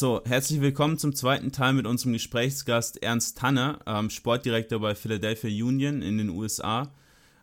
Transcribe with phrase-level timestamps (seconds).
[0.00, 5.50] So, herzlich willkommen zum zweiten Teil mit unserem Gesprächsgast Ernst Tanner, ähm, Sportdirektor bei Philadelphia
[5.50, 6.94] Union in den USA.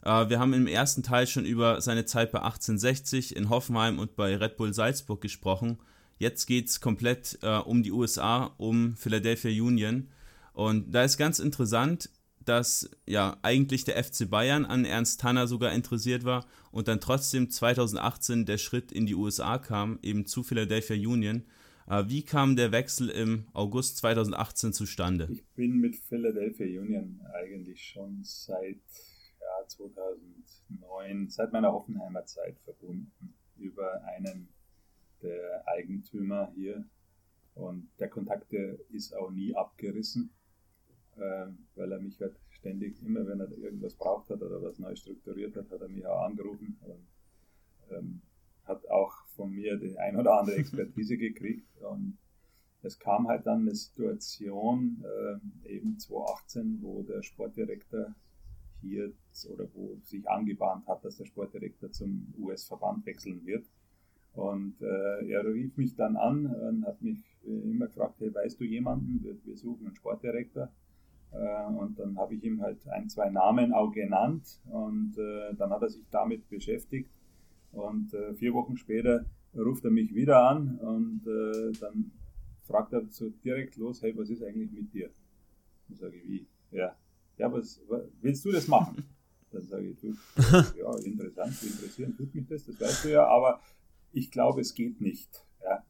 [0.06, 4.16] Äh, wir haben im ersten Teil schon über seine Zeit bei 1860 in Hoffenheim und
[4.16, 5.80] bei Red Bull Salzburg gesprochen.
[6.18, 10.08] Jetzt geht es komplett äh, um die USA, um Philadelphia Union.
[10.54, 12.10] Und da ist ganz interessant,
[12.46, 17.50] dass ja eigentlich der FC Bayern an Ernst Tanner sogar interessiert war und dann trotzdem
[17.50, 21.44] 2018 der Schritt in die USA kam, eben zu Philadelphia Union.
[21.88, 25.28] Äh, wie kam der Wechsel im August 2018 zustande?
[25.32, 28.82] Ich bin mit Philadelphia Union eigentlich schon seit
[29.40, 34.50] ja, 2009, seit meiner Offenheimer Zeit verbunden über einen
[35.22, 36.86] der Eigentümer hier.
[37.54, 40.32] Und der Kontakt der ist auch nie abgerissen,
[41.16, 44.96] äh, weil er mich halt ständig, immer wenn er irgendwas braucht hat oder was neu
[44.96, 46.78] strukturiert hat, hat er mich auch angerufen.
[46.82, 47.08] Und,
[47.92, 48.22] ähm,
[48.66, 51.68] hat auch von mir die ein oder andere Expertise gekriegt.
[51.82, 52.18] Und
[52.82, 55.04] es kam halt dann eine Situation,
[55.64, 58.14] äh, eben 2018, wo der Sportdirektor
[58.82, 59.12] hier
[59.52, 63.66] oder wo sich angebahnt hat, dass der Sportdirektor zum US-Verband wechseln wird.
[64.34, 68.66] Und äh, er rief mich dann an und hat mich immer gefragt, hey, weißt du
[68.66, 69.24] jemanden?
[69.24, 70.70] Wir, wir suchen einen Sportdirektor.
[71.32, 75.72] Äh, und dann habe ich ihm halt ein, zwei Namen auch genannt und äh, dann
[75.72, 77.10] hat er sich damit beschäftigt
[77.76, 82.12] und äh, vier Wochen später ruft er mich wieder an und äh, dann
[82.64, 85.10] fragt er so direkt los, hey, was ist eigentlich mit dir?
[85.88, 86.48] Dann sage ich, wie?
[86.72, 86.96] Ja,
[87.38, 89.04] ja, was, was willst du das machen?
[89.52, 90.08] Dann sage ich, du,
[90.78, 93.62] ja, interessant, interessieren tut mich das, das weißt du ja, aber
[94.12, 95.46] ich glaube, es geht nicht.
[95.64, 95.86] Ja.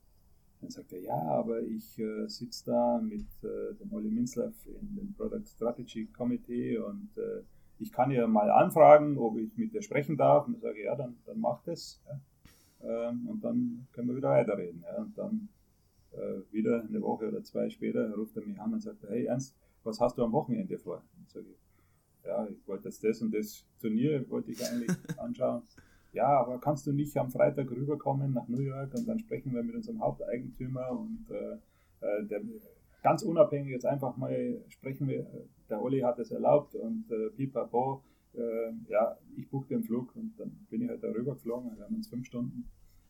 [0.61, 4.95] Dann sagt er, ja, aber ich äh, sitze da mit äh, dem Olli Minzlaff in
[4.95, 7.41] dem Product Strategy Committee und äh,
[7.79, 10.47] ich kann ja mal anfragen, ob ich mit dir sprechen darf.
[10.47, 12.01] Und dann sage ich, ja, dann, dann mach das.
[12.05, 13.09] Ja.
[13.09, 14.83] Ähm, und dann können wir wieder weiterreden.
[14.83, 15.01] Ja.
[15.01, 15.49] Und dann
[16.11, 19.55] äh, wieder eine Woche oder zwei später ruft er mich an und sagt, hey Ernst,
[19.83, 21.03] was hast du am Wochenende vor?
[21.17, 25.63] Und sage ich, ja, ich wollte jetzt das und das Turnier, wollte ich eigentlich anschauen.
[26.11, 29.63] Ja, aber kannst du nicht am Freitag rüberkommen nach New York und dann sprechen wir
[29.63, 31.55] mit unserem Haupteigentümer und äh,
[32.05, 32.41] äh der,
[33.03, 35.27] ganz unabhängig jetzt einfach mal sprechen wir,
[35.69, 38.03] der Olli hat es erlaubt und äh, pipapo,
[38.33, 41.75] äh, ja, ich buche den Flug und dann bin ich halt darüber geflogen.
[41.75, 42.69] Wir haben uns fünf Stunden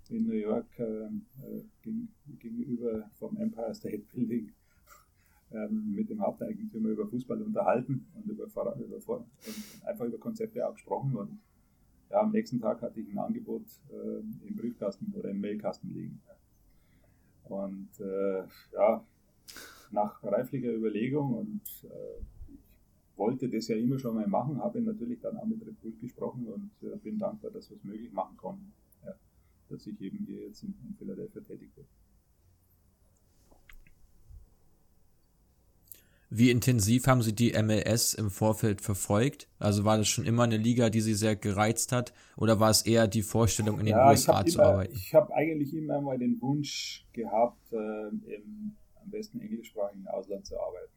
[0.09, 1.63] in New York äh, äh
[2.39, 4.51] gegenüber vom Empire State Building
[5.51, 9.25] ähm, mit dem Haupteigentümer über Fußball unterhalten und über, über und
[9.85, 11.39] einfach über Konzepte auch gesprochen und
[12.09, 16.21] ja, am nächsten Tag hatte ich ein Angebot äh, im Briefkasten oder im Mailkasten liegen.
[17.45, 19.03] Und äh, ja,
[19.91, 22.23] nach reiflicher Überlegung und äh,
[23.17, 26.47] wollte das ja immer schon mal machen, habe natürlich dann auch mit Red Bull gesprochen
[26.47, 28.73] und äh, bin dankbar, dass wir es möglich machen konnten,
[29.05, 29.13] ja,
[29.69, 31.85] dass ich eben hier jetzt in, in Philadelphia tätig bin.
[36.29, 39.47] Wie intensiv haben Sie die MLS im Vorfeld verfolgt?
[39.59, 42.13] Also war das schon immer eine Liga, die Sie sehr gereizt hat?
[42.35, 44.95] Oder war es eher die Vorstellung, in den ja, USA zu immer, arbeiten?
[44.95, 50.59] Ich habe eigentlich immer mal den Wunsch gehabt, äh, im am besten englischsprachigen Ausland zu
[50.59, 50.91] arbeiten,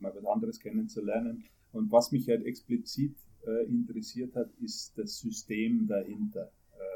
[0.00, 1.44] mal was anderes kennenzulernen.
[1.72, 3.16] Und was mich halt explizit
[3.46, 6.50] äh, interessiert hat, ist das System dahinter.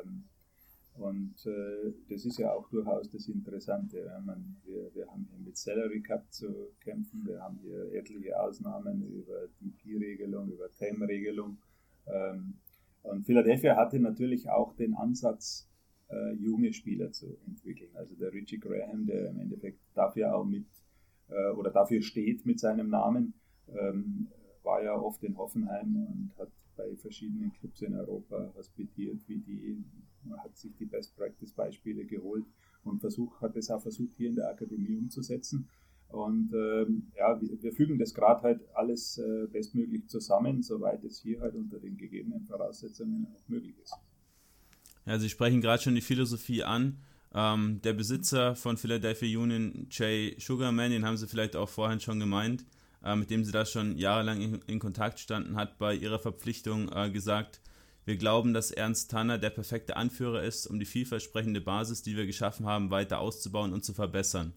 [0.04, 0.24] Ähm,
[0.94, 4.04] und äh, das ist ja auch durchaus das Interessante.
[4.04, 4.20] Ja.
[4.20, 9.02] Man, wir, wir haben hier mit Salary Cup zu kämpfen, wir haben hier etliche Ausnahmen
[9.02, 11.58] über DP-Regelung, über TAM-Regelung.
[12.06, 12.54] Ähm,
[13.02, 15.68] und Philadelphia hatte natürlich auch den Ansatz,
[16.08, 17.90] äh, junge Spieler zu entwickeln.
[17.94, 20.66] Also der Richie Graham, der im Endeffekt dafür auch mit
[21.32, 23.34] äh, oder dafür steht mit seinem Namen,
[23.68, 24.28] ähm,
[24.62, 29.84] war ja oft in Hoffenheim und hat bei verschiedenen Clubs in Europa hospitiert, wie die,
[30.38, 32.44] hat sich die Best Practice Beispiele geholt
[32.84, 35.68] und versucht, hat es auch versucht, hier in der Akademie umzusetzen.
[36.08, 41.20] Und ähm, ja, wir, wir, fügen das gerade halt alles äh, bestmöglich zusammen, soweit es
[41.20, 43.94] hier halt unter den gegebenen Voraussetzungen auch möglich ist.
[45.06, 46.98] Ja, Sie sprechen gerade schon die Philosophie an.
[47.34, 52.20] Ähm, der Besitzer von Philadelphia Union, Jay Sugarman, den haben Sie vielleicht auch vorhin schon
[52.20, 52.64] gemeint,
[53.02, 56.90] äh, mit dem Sie da schon jahrelang in, in Kontakt standen, hat bei Ihrer Verpflichtung
[56.92, 57.60] äh, gesagt,
[58.04, 62.26] wir glauben, dass Ernst Tanner der perfekte Anführer ist, um die vielversprechende Basis, die wir
[62.26, 64.52] geschaffen haben, weiter auszubauen und zu verbessern.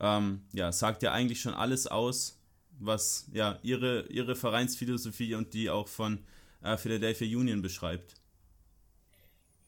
[0.00, 2.40] Ähm, ja, sagt ja eigentlich schon alles aus,
[2.80, 6.18] was ja Ihre, Ihre Vereinsphilosophie und die auch von
[6.62, 8.16] äh, Philadelphia Union beschreibt.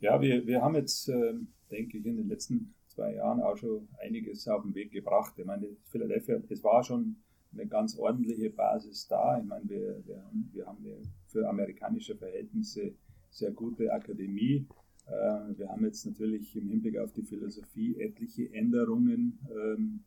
[0.00, 1.35] Ja, wir, wir haben jetzt, äh,
[1.75, 5.35] denke ich, in den letzten zwei Jahren auch schon einiges auf den Weg gebracht.
[5.37, 7.17] Ich meine, Philadelphia, es war schon
[7.53, 9.38] eine ganz ordentliche Basis da.
[9.38, 12.94] Ich meine, wir, wir haben, wir haben eine für amerikanische Verhältnisse
[13.31, 14.67] sehr gute Akademie.
[15.06, 20.05] Äh, wir haben jetzt natürlich im Hinblick auf die Philosophie etliche Änderungen ähm,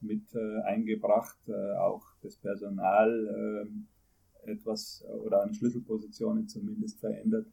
[0.00, 3.86] mit äh, eingebracht, äh, auch das Personal ähm,
[4.44, 7.46] etwas oder an Schlüsselpositionen zumindest verändert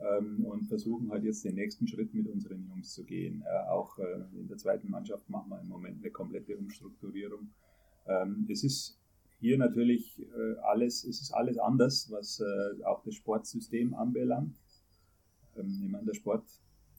[0.00, 3.44] ähm, und versuchen halt jetzt den nächsten Schritt mit unseren Jungs zu gehen.
[3.68, 7.50] auch in der zweiten Mannschaft machen wir im Moment eine komplette Umstrukturierung.
[8.48, 8.98] es ist
[9.40, 10.20] hier natürlich
[10.62, 12.42] alles, es ist alles anders, was
[12.84, 14.56] auch das Sportsystem anbelangt.
[15.58, 16.44] Ähm, ich meine, der Sport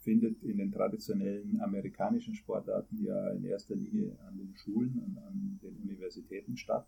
[0.02, 5.60] findet in den traditionellen amerikanischen Sportarten ja in erster Linie an den Schulen und an
[5.62, 6.88] den Universitäten statt.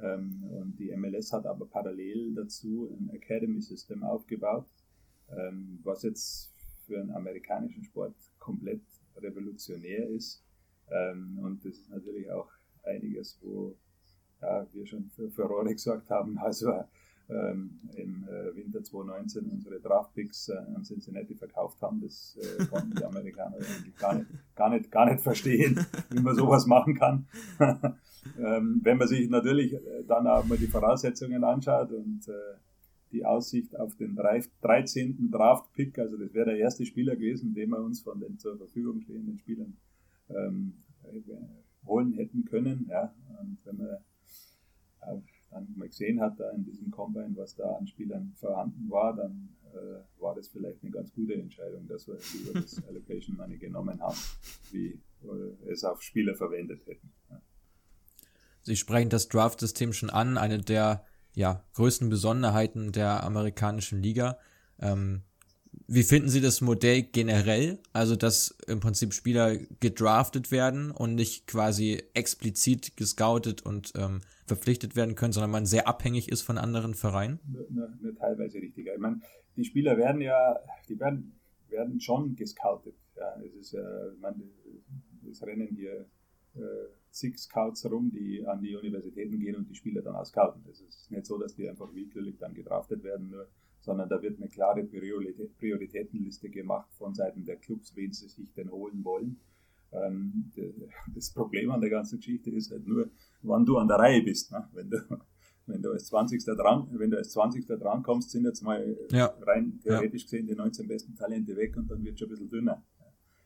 [0.00, 4.66] Ähm, und die MLS hat aber parallel dazu ein Academy System aufgebaut,
[5.36, 6.52] ähm, was jetzt
[6.86, 8.82] für einen amerikanischen Sport komplett
[9.16, 10.42] revolutionär ist.
[10.90, 12.48] Und das ist natürlich auch
[12.82, 13.76] einiges, wo
[14.40, 16.38] ja, wir schon für Furore gesorgt haben.
[16.42, 16.72] Also
[17.30, 22.00] ähm, im äh, Winter 2019 unsere Draftpicks äh, an Cincinnati verkauft haben.
[22.00, 26.34] Das äh, konnten die Amerikaner eigentlich gar nicht, gar, nicht, gar nicht verstehen, wie man
[26.34, 27.26] sowas machen kann.
[28.38, 32.32] ähm, wenn man sich natürlich äh, dann auch mal die Voraussetzungen anschaut und äh,
[33.12, 35.30] die Aussicht auf den 13.
[35.30, 39.00] Draft-Pick, also das wäre der erste Spieler gewesen, den wir uns von den zur Verfügung
[39.00, 39.76] stehenden Spielern
[40.28, 40.74] ähm,
[41.04, 41.20] äh,
[41.86, 42.86] holen hätten können.
[42.90, 43.98] Ja, und wenn man
[45.50, 49.48] dann mal gesehen hat, da in diesem Combine, was da an Spielern vorhanden war, dann
[49.72, 54.00] äh, war das vielleicht eine ganz gute Entscheidung, dass wir lieber das Allocation Money genommen
[54.00, 54.18] haben,
[54.70, 57.10] wie äh, es auf Spieler verwendet hätten.
[57.30, 57.40] Ja.
[58.62, 61.04] Sie sprechen das Draft-System schon an, eine der
[61.38, 64.38] ja, größten Besonderheiten der amerikanischen Liga.
[64.80, 65.22] Ähm,
[65.86, 67.78] wie finden Sie das Modell generell?
[67.92, 74.96] Also, dass im Prinzip Spieler gedraftet werden und nicht quasi explizit gescoutet und ähm, verpflichtet
[74.96, 77.38] werden können, sondern man sehr abhängig ist von anderen Vereinen?
[77.46, 78.94] Ne, ne, teilweise richtiger.
[78.94, 79.20] Ich meine,
[79.56, 80.58] die Spieler werden ja,
[80.88, 81.38] die werden,
[81.68, 82.96] werden schon gescoutet.
[83.14, 84.42] Ja, es ist ich meine,
[85.30, 86.04] es rennen hier
[86.56, 86.60] äh,
[87.10, 90.62] zig Scouts rum, die an die Universitäten gehen und die Spieler dann scouten.
[90.70, 93.48] Es ist nicht so, dass die einfach willkürlich dann gedraftet werden, nur
[93.80, 98.70] sondern da wird eine klare Prioritätenliste gemacht von Seiten der Clubs, wen sie sich denn
[98.70, 99.40] holen wollen.
[99.92, 100.52] Ähm,
[101.14, 103.08] das Problem an der ganzen Geschichte ist halt nur,
[103.42, 104.52] wann du an der Reihe bist.
[104.52, 104.68] Ne?
[104.72, 104.98] Wenn, du,
[105.66, 106.44] wenn, du als 20.
[106.44, 107.66] dran, wenn du als 20.
[107.66, 109.26] dran kommst, sind jetzt mal ja.
[109.40, 112.50] rein theoretisch gesehen die 19 besten Talente weg und dann wird es schon ein bisschen
[112.50, 112.84] dünner.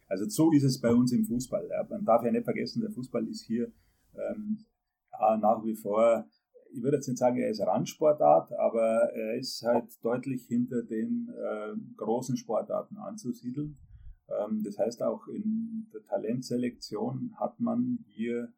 [0.07, 1.69] Also so ist es bei uns im Fußball.
[1.89, 3.73] Man darf ja nicht vergessen, der Fußball ist hier
[4.15, 4.65] ähm,
[5.41, 6.27] nach wie vor
[6.75, 11.29] ich würde jetzt nicht sagen, er ist Randsportart, aber er ist halt deutlich hinter den
[11.29, 13.77] äh, großen Sportarten anzusiedeln.
[14.29, 18.53] Ähm, das heißt, auch in der Talentselektion hat man hier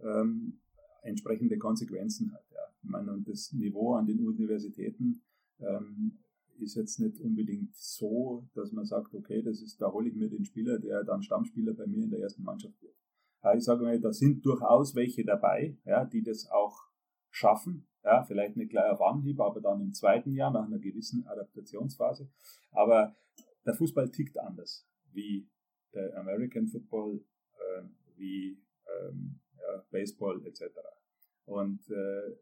[0.00, 0.60] ähm,
[1.02, 2.32] entsprechende Konsequenzen.
[2.32, 2.60] Halt, ja.
[2.82, 5.22] Ich meine, und das Niveau an den Universitäten
[5.60, 6.18] ähm,
[6.60, 10.28] ist jetzt nicht unbedingt so, dass man sagt, okay, das ist, da hole ich mir
[10.28, 12.94] den Spieler, der dann Stammspieler bei mir in der ersten Mannschaft wird.
[13.56, 16.90] Ich sage mal, da sind durchaus welche dabei, ja, die das auch
[17.30, 17.86] schaffen.
[18.04, 22.30] Ja, vielleicht nicht gleich auf Anhieb, aber dann im zweiten Jahr nach einer gewissen Adaptationsphase.
[22.72, 23.14] Aber
[23.66, 25.48] der Fußball tickt anders, wie
[25.92, 27.24] der American Football,
[27.54, 27.82] äh,
[28.16, 30.62] wie ähm, ja, Baseball etc.
[31.44, 32.36] Und äh,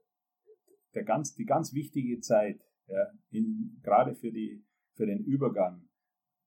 [0.95, 4.64] der ganz, die ganz wichtige Zeit, ja, in, gerade für, die,
[4.95, 5.88] für den Übergang,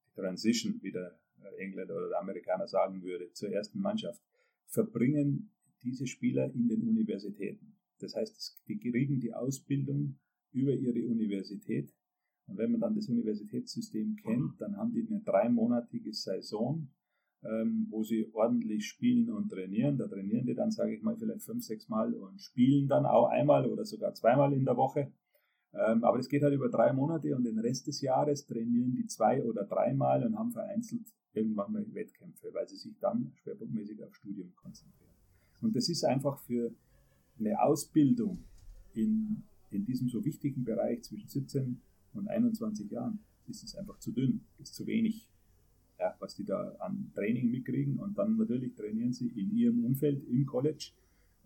[0.07, 1.17] die Transition, wie der
[1.57, 4.21] Engländer oder der Amerikaner sagen würde, zur ersten Mannschaft,
[4.67, 5.51] verbringen
[5.83, 7.77] diese Spieler in den Universitäten.
[7.99, 10.17] Das heißt, die kriegen die Ausbildung
[10.51, 11.93] über ihre Universität.
[12.47, 16.89] Und wenn man dann das Universitätssystem kennt, dann haben die eine dreimonatige Saison,
[17.43, 19.97] ähm, wo sie ordentlich spielen und trainieren.
[19.97, 23.27] Da trainieren die dann, sage ich mal, vielleicht fünf, sechs Mal und spielen dann auch
[23.27, 25.11] einmal oder sogar zweimal in der Woche.
[25.73, 29.07] Ähm, aber das geht halt über drei Monate und den Rest des Jahres trainieren die
[29.07, 34.13] zwei oder dreimal und haben vereinzelt irgendwann mal Wettkämpfe, weil sie sich dann schwerpunktmäßig auf
[34.15, 35.13] Studium konzentrieren.
[35.61, 36.73] Und das ist einfach für
[37.39, 38.43] eine Ausbildung
[38.93, 41.81] in, in diesem so wichtigen Bereich zwischen 17
[42.13, 45.29] und 21 Jahren ist es einfach zu dünn, ist zu wenig,
[45.99, 47.99] ja, was die da an Training mitkriegen.
[47.99, 50.91] Und dann natürlich trainieren sie in ihrem Umfeld, im College,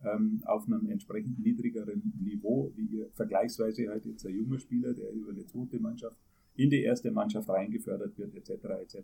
[0.05, 5.31] ähm, auf einem entsprechend niedrigeren Niveau, wie vergleichsweise halt jetzt ein junger Spieler, der über
[5.31, 6.17] eine zweite Mannschaft
[6.55, 8.65] in die erste Mannschaft reingefördert wird, etc.
[8.81, 8.97] etc.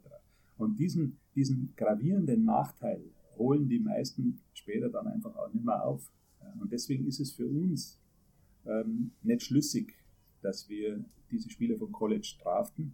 [0.57, 3.03] Und diesen, diesen gravierenden Nachteil
[3.37, 6.11] holen die meisten später dann einfach auch nicht mehr auf.
[6.59, 7.99] Und deswegen ist es für uns
[8.65, 9.93] ähm, nicht schlüssig,
[10.41, 12.93] dass wir diese Spieler vom College draften.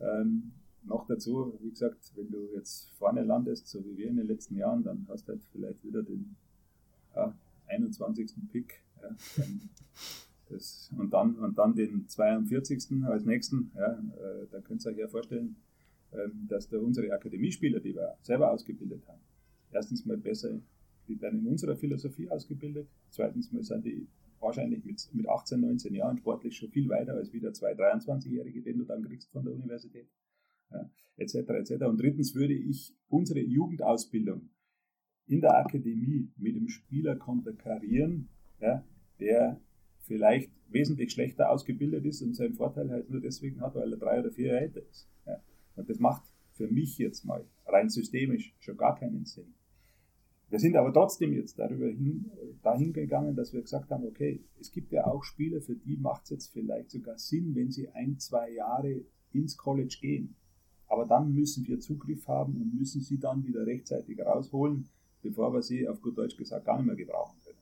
[0.00, 0.52] Ähm,
[0.84, 4.56] noch dazu, wie gesagt, wenn du jetzt vorne landest, so wie wir in den letzten
[4.56, 6.36] Jahren, dann hast du halt vielleicht wieder den
[7.14, 7.34] ja,
[7.66, 8.32] 21.
[8.50, 8.82] Pick.
[9.02, 9.16] Ja,
[10.48, 13.04] das, und, dann, und dann den 42.
[13.04, 13.72] als nächsten.
[13.74, 15.56] Ja, äh, da könnt ihr euch ja vorstellen,
[16.12, 19.20] ähm, dass da unsere Akademiespieler, die wir selber ausgebildet haben,
[19.72, 20.60] erstens mal besser,
[21.08, 24.06] die werden in unserer Philosophie ausgebildet, zweitens mal sind die
[24.40, 28.78] wahrscheinlich mit, mit 18, 19 Jahren sportlich schon viel weiter als wieder zwei 23-Jährige, den
[28.78, 30.06] du dann kriegst von der Universität,
[30.70, 31.34] ja, etc.
[31.34, 31.84] etc.
[31.84, 34.50] Und drittens würde ich unsere Jugendausbildung
[35.26, 38.28] in der Akademie mit dem Spieler konterkarieren,
[38.60, 38.84] ja,
[39.20, 39.60] der
[40.00, 44.20] vielleicht wesentlich schlechter ausgebildet ist und seinen Vorteil halt nur deswegen hat, weil er drei
[44.20, 45.08] oder vier Jahre älter ist.
[45.26, 45.40] Ja.
[45.76, 49.54] Und das macht für mich jetzt mal rein systemisch schon gar keinen Sinn.
[50.50, 52.30] Wir sind aber trotzdem jetzt darüber hin,
[52.62, 56.24] dahin gegangen, dass wir gesagt haben, okay, es gibt ja auch Spieler, für die macht
[56.24, 60.36] es jetzt vielleicht sogar Sinn, wenn sie ein, zwei Jahre ins College gehen.
[60.86, 64.86] Aber dann müssen wir Zugriff haben und müssen sie dann wieder rechtzeitig rausholen,
[65.24, 67.58] bevor wir sie auf gut Deutsch gesagt gar nicht mehr gebrauchen können.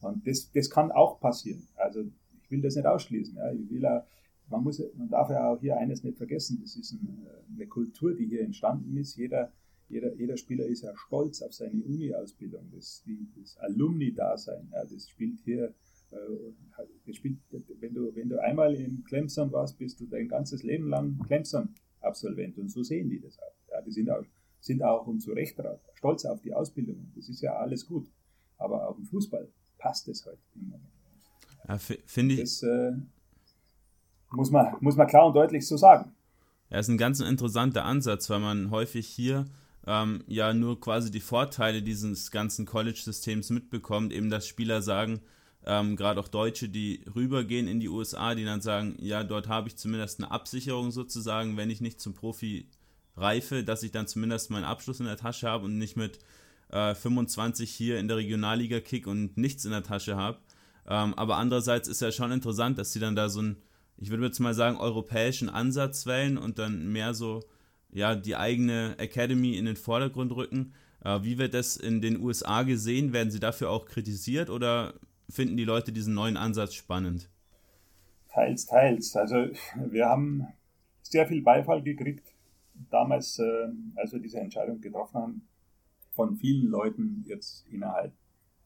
[0.00, 1.66] Und das, das kann auch passieren.
[1.76, 2.00] Also
[2.42, 3.36] ich will das nicht ausschließen.
[3.62, 4.02] Ich will auch,
[4.48, 8.14] man, muss, man darf ja auch hier eines nicht vergessen, das ist ein, eine Kultur,
[8.14, 9.16] die hier entstanden ist.
[9.16, 9.52] Jeder,
[9.88, 13.04] jeder, jeder Spieler ist ja stolz auf seine Uni-Ausbildung, das,
[13.36, 14.72] das Alumni-Dasein.
[14.72, 15.74] Das spielt hier,
[16.12, 16.16] äh,
[17.06, 17.38] das spielt,
[17.80, 22.58] wenn, du, wenn du einmal in Clemson warst, bist du dein ganzes Leben lang Clemson-Absolvent.
[22.58, 23.70] Und so sehen die das auch.
[23.70, 24.24] Ja, die sind auch,
[24.60, 25.58] sind auch und zu Recht
[26.00, 27.12] stolz auf die Ausbildung.
[27.14, 28.10] Das ist ja alles gut.
[28.58, 31.68] Aber auch im Fußball passt es halt im Moment nicht.
[31.68, 32.40] Ja, Finde ich.
[32.40, 32.92] Das äh,
[34.32, 36.12] muss, man, muss man klar und deutlich so sagen.
[36.70, 39.46] Ja, ist ein ganz interessanter Ansatz, weil man häufig hier
[39.86, 45.20] ähm, ja nur quasi die Vorteile dieses ganzen College-Systems mitbekommt, eben dass Spieler sagen,
[45.66, 49.68] ähm, gerade auch Deutsche, die rübergehen in die USA, die dann sagen, ja, dort habe
[49.68, 52.66] ich zumindest eine Absicherung sozusagen, wenn ich nicht zum Profi
[53.16, 56.18] reife, dass ich dann zumindest meinen Abschluss in der Tasche habe und nicht mit
[56.70, 60.38] äh, 25 hier in der Regionalliga kick und nichts in der Tasche habe.
[60.88, 63.62] Ähm, aber andererseits ist ja schon interessant, dass sie dann da so einen,
[63.98, 67.42] ich würde jetzt mal sagen, europäischen Ansatz wählen und dann mehr so
[67.92, 70.72] ja, die eigene Academy in den Vordergrund rücken.
[71.04, 73.12] Äh, wie wird das in den USA gesehen?
[73.12, 74.94] Werden sie dafür auch kritisiert oder
[75.28, 77.28] finden die Leute diesen neuen Ansatz spannend?
[78.32, 79.16] Teils, teils.
[79.16, 79.48] Also
[79.90, 80.46] wir haben
[81.02, 82.24] sehr viel Beifall gekriegt
[82.90, 85.48] damals, äh, als wir diese Entscheidung getroffen haben,
[86.12, 88.12] von vielen Leuten jetzt innerhalb,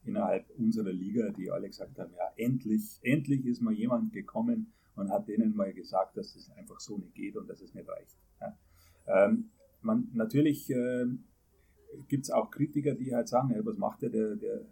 [0.04, 5.10] innerhalb unserer Liga, die alle gesagt haben, ja, endlich, endlich ist mal jemand gekommen und
[5.10, 8.16] hat denen mal gesagt, dass es einfach so nicht geht und dass es nicht reicht.
[8.40, 8.58] Ja.
[9.06, 9.50] Ähm,
[9.82, 11.06] man, natürlich äh,
[12.08, 14.66] gibt es auch Kritiker, die halt sagen, ja, was macht der, der, der,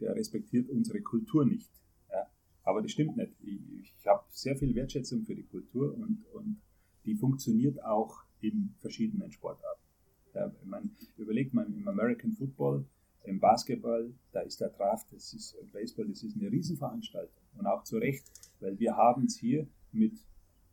[0.00, 1.70] der respektiert unsere Kultur nicht.
[2.10, 2.26] Ja.
[2.64, 3.34] Aber das stimmt nicht.
[3.42, 6.60] Ich, ich habe sehr viel Wertschätzung für die Kultur und, und
[7.04, 9.82] die funktioniert auch in verschiedenen Sportarten.
[10.34, 12.84] Ja, man überlegt man im American Football,
[13.24, 17.42] im Basketball, da ist der Draft, das ist Baseball, das ist eine Riesenveranstaltung.
[17.58, 18.30] Und auch zu Recht,
[18.60, 20.14] weil wir haben es hier mit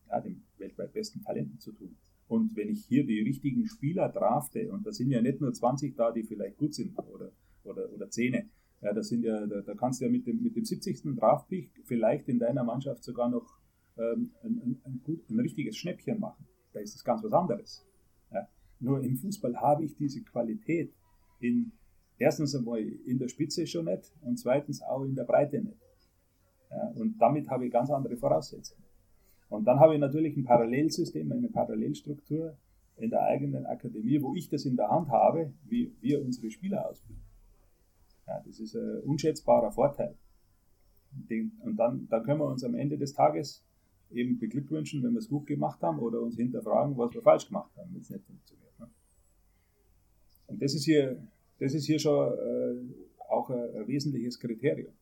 [0.10, 1.98] ja, den weltweit besten Talenten zu tun.
[2.28, 5.96] Und wenn ich hier die richtigen Spieler drafte, und da sind ja nicht nur 20
[5.96, 7.32] da, die vielleicht gut sind oder,
[7.64, 8.50] oder, oder 10,
[8.82, 11.16] ja, das sind ja, da, da kannst du ja mit dem, mit dem 70.
[11.16, 13.60] Draftpick vielleicht in deiner Mannschaft sogar noch
[13.98, 16.46] ähm, ein, ein, ein, gut, ein richtiges Schnäppchen machen.
[16.78, 17.84] Da ist es ganz was anderes.
[18.32, 18.48] Ja.
[18.80, 20.94] Nur im Fußball habe ich diese Qualität
[21.40, 21.72] in,
[22.20, 25.82] erstens einmal in der Spitze schon nicht und zweitens auch in der Breite nicht.
[26.70, 28.84] Ja, und damit habe ich ganz andere Voraussetzungen.
[29.50, 32.56] Und dann habe ich natürlich ein Parallelsystem, eine Parallelstruktur
[32.98, 36.88] in der eigenen Akademie, wo ich das in der Hand habe, wie wir unsere Spieler
[36.88, 37.24] ausbilden.
[38.28, 40.16] Ja, das ist ein unschätzbarer Vorteil.
[41.64, 43.67] Und dann, dann können wir uns am Ende des Tages
[44.12, 47.72] eben beglückwünschen, wenn wir es gut gemacht haben oder uns hinterfragen, was wir falsch gemacht
[47.78, 48.80] haben, wenn es nicht funktioniert.
[48.80, 48.88] Ne?
[50.48, 51.22] Und das ist hier,
[51.60, 54.94] das ist hier schon äh, auch ein, ein wesentliches Kriterium.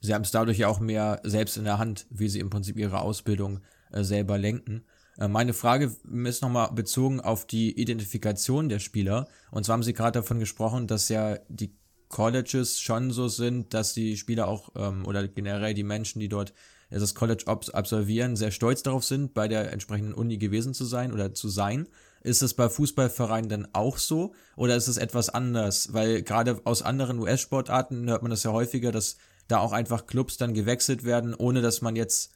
[0.00, 2.76] Sie haben es dadurch ja auch mehr selbst in der Hand, wie sie im Prinzip
[2.76, 3.60] ihre Ausbildung
[3.90, 4.84] äh, selber lenken.
[5.18, 9.28] Äh, meine Frage ist nochmal bezogen auf die Identifikation der Spieler.
[9.50, 11.74] Und zwar haben Sie gerade davon gesprochen, dass ja die
[12.08, 16.54] Colleges schon so sind, dass die Spieler auch ähm, oder generell die Menschen, die dort
[16.90, 21.34] das College absolvieren, sehr stolz darauf sind, bei der entsprechenden Uni gewesen zu sein oder
[21.34, 21.88] zu sein.
[22.22, 25.92] Ist es bei Fußballvereinen denn auch so oder ist es etwas anders?
[25.92, 29.16] Weil gerade aus anderen US-Sportarten hört man das ja häufiger, dass
[29.46, 32.32] da auch einfach Clubs dann gewechselt werden, ohne dass man jetzt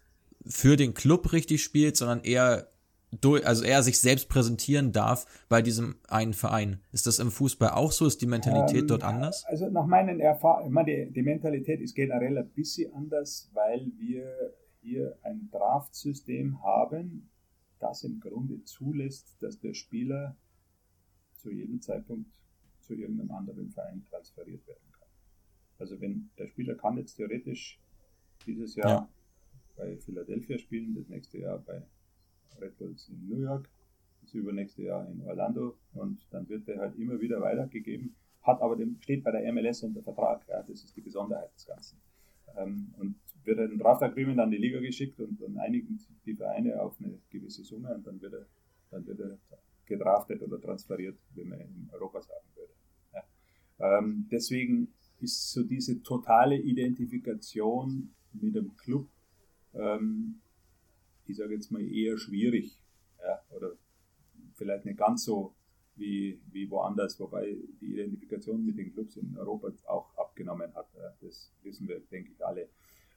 [0.46, 2.71] für den Club richtig spielt, sondern eher
[3.20, 6.80] durch, also er sich selbst präsentieren darf bei diesem einen Verein.
[6.92, 8.06] Ist das im Fußball auch so?
[8.06, 9.44] Ist die Mentalität ähm, dort anders?
[9.46, 15.16] Also nach meinen Erfahrungen, die, die Mentalität ist generell ein bisschen anders, weil wir hier
[15.22, 17.30] ein Draftsystem haben,
[17.78, 20.36] das im Grunde zulässt, dass der Spieler
[21.36, 22.30] zu jedem Zeitpunkt
[22.80, 25.08] zu irgendeinem anderen Verein transferiert werden kann.
[25.78, 27.80] Also wenn der Spieler kann jetzt theoretisch
[28.46, 29.08] dieses Jahr ja.
[29.76, 31.82] bei Philadelphia spielen, das nächste Jahr bei
[32.60, 33.68] Red Bulls in New York
[34.22, 38.76] das übernächste Jahr in Orlando und dann wird der halt immer wieder weitergegeben, hat aber
[38.76, 41.98] den, steht bei der MLS unter Vertrag, ja, das ist die Besonderheit des Ganzen.
[42.56, 46.96] Ähm, und wird ein Draft-Agreement an die Liga geschickt und dann einigen die Vereine auf
[47.00, 48.46] eine gewisse Summe und dann wird er,
[48.90, 49.38] dann wird er
[49.86, 52.72] gedraftet oder transferiert, wie man in Europa sagen würde.
[53.12, 53.98] Ja.
[53.98, 59.08] Ähm, deswegen ist so diese totale Identifikation mit dem Club,
[59.74, 60.41] ähm,
[61.26, 62.82] ich sage jetzt mal eher schwierig
[63.18, 63.72] ja, oder
[64.54, 65.54] vielleicht nicht ganz so
[65.96, 70.88] wie, wie woanders, wobei die Identifikation mit den Clubs in Europa auch abgenommen hat.
[71.20, 72.68] Das wissen wir, denke ich, alle.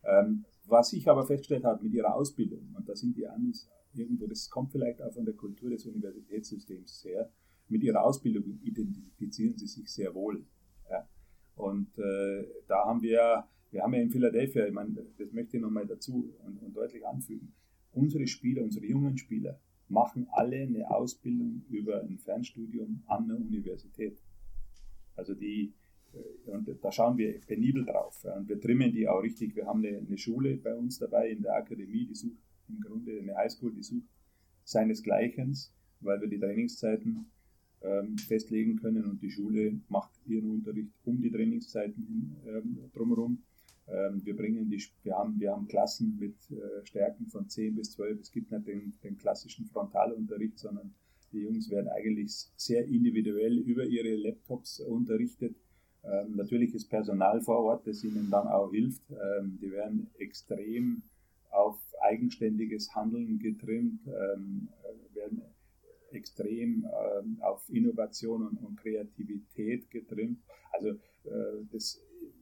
[0.03, 4.27] Ähm, was ich aber festgestellt habe mit ihrer Ausbildung, und da sind die Amis irgendwo,
[4.27, 7.31] das kommt vielleicht auch von der Kultur des Universitätssystems her,
[7.67, 10.45] mit ihrer Ausbildung identifizieren sie sich sehr wohl.
[10.89, 11.07] Ja.
[11.55, 15.63] Und äh, da haben wir, wir haben ja in Philadelphia, ich meine, das möchte ich
[15.63, 17.53] nochmal dazu und, und deutlich anfügen,
[17.95, 24.17] unsere Spieler, unsere jungen Spieler machen alle eine Ausbildung über ein Fernstudium an der Universität.
[25.15, 25.73] Also die,
[26.13, 28.25] äh, und da schauen wir penibel drauf.
[28.25, 29.55] Und wir trimmen die auch richtig.
[29.55, 32.37] Wir haben eine, eine Schule bei uns dabei in der Akademie, die sucht
[32.67, 34.07] im Grunde eine Highschool, die sucht
[34.63, 35.55] seinesgleichen,
[36.01, 37.27] weil wir die Trainingszeiten
[37.81, 43.43] ähm, festlegen können und die Schule macht ihren Unterricht um die Trainingszeiten ähm, drumherum.
[43.88, 47.92] Ähm, wir bringen die, wir haben, wir haben Klassen mit äh, Stärken von 10 bis
[47.92, 48.20] 12.
[48.20, 50.94] Es gibt nicht den, den klassischen Frontalunterricht, sondern
[51.32, 55.56] die Jungs werden eigentlich sehr individuell über ihre Laptops unterrichtet.
[56.04, 59.04] Ähm, natürlich ist Personal vor Ort, das ihnen dann auch hilft.
[59.12, 61.04] Ähm, die werden extrem
[61.51, 65.42] auf eigenständiges Handeln getrimmt, werden
[66.12, 66.86] extrem
[67.39, 70.39] auf Innovation und, Kreativität getrimmt.
[70.74, 72.01] Also äh, das,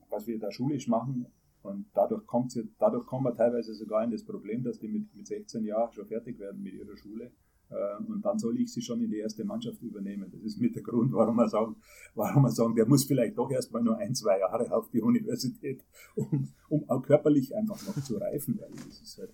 [0.09, 1.25] was wir da schulisch machen,
[1.63, 5.25] und dadurch, kommt dadurch kommen wir teilweise sogar in das Problem, dass die mit, mit
[5.25, 7.31] 16 Jahren schon fertig werden mit ihrer Schule.
[7.69, 10.29] Äh, und dann soll ich sie schon in die erste Mannschaft übernehmen.
[10.29, 11.77] Das ist mit der Grund, warum wir sagen,
[12.15, 15.85] warum wir sagen, der muss vielleicht doch erstmal nur ein, zwei Jahre auf die Universität,
[16.15, 18.59] um, um auch körperlich einfach noch zu reifen.
[18.59, 19.33] Weil das ist halt,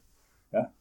[0.52, 0.72] ja,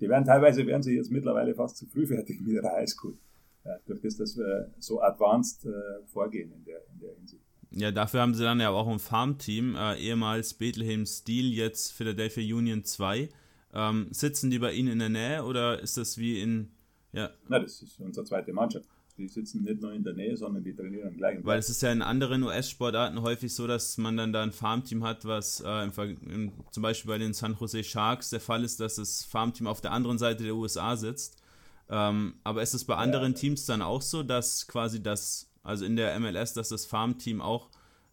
[0.00, 3.16] die werden teilweise werden sie jetzt mittlerweile fast zu früh fertig mit ihrer Highschool.
[3.64, 7.47] Ja, durch das, dass wir so advanced äh, vorgehen in der, in der Hinsicht.
[7.70, 12.56] Ja, dafür haben sie dann ja auch ein Farmteam, äh, ehemals Bethlehem Steel, jetzt Philadelphia
[12.56, 13.28] Union 2.
[13.74, 16.70] Ähm, sitzen die bei Ihnen in der Nähe oder ist das wie in.
[17.12, 17.30] Ja.
[17.48, 18.88] Na, das ist unsere zweite Mannschaft.
[19.18, 21.44] Die sitzen nicht nur in der Nähe, sondern die trainieren gleich.
[21.44, 25.02] Weil es ist ja in anderen US-Sportarten häufig so, dass man dann da ein Farmteam
[25.02, 28.78] hat, was äh, im, im, zum Beispiel bei den San Jose Sharks der Fall ist,
[28.78, 31.42] dass das Farmteam auf der anderen Seite der USA sitzt.
[31.90, 33.38] Ähm, aber ist es bei anderen ja.
[33.38, 37.68] Teams dann auch so, dass quasi das, also in der MLS, dass das Farmteam auch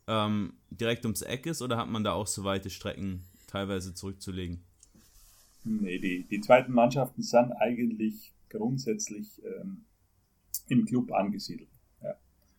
[0.08, 4.62] ähm, direkt ums Eck ist oder hat man da auch so weite Strecken teilweise zurückzulegen?
[5.63, 9.86] Nee, die, die zweiten Mannschaften sind eigentlich grundsätzlich ähm,
[10.68, 11.70] im Club angesiedelt.
[12.04, 12.15] Ja.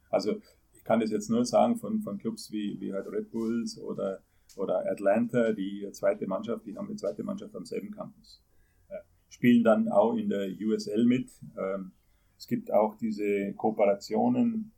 [0.09, 0.41] Also
[0.73, 4.23] ich kann das jetzt nur sagen von, von Clubs wie, wie halt Red Bulls oder,
[4.57, 8.43] oder Atlanta, die zweite Mannschaft, die haben eine zweite Mannschaft am selben Campus.
[8.89, 8.97] Ja.
[9.29, 11.29] Spielen dann auch in der USL mit.
[11.59, 11.93] Ähm,
[12.39, 14.73] es gibt auch diese Kooperationen,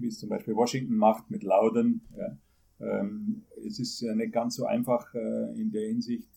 [0.00, 2.00] wie es zum Beispiel Washington macht mit Loudon.
[2.16, 2.36] Ja.
[2.80, 6.28] Ähm, es ist ja nicht ganz so einfach äh, in der Hinsicht,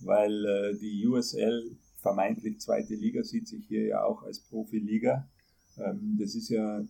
[0.00, 5.28] weil äh, die USL vermeintlich zweite Liga sieht sich hier ja auch als Profiliga.
[5.78, 6.84] Ähm, das ist ja,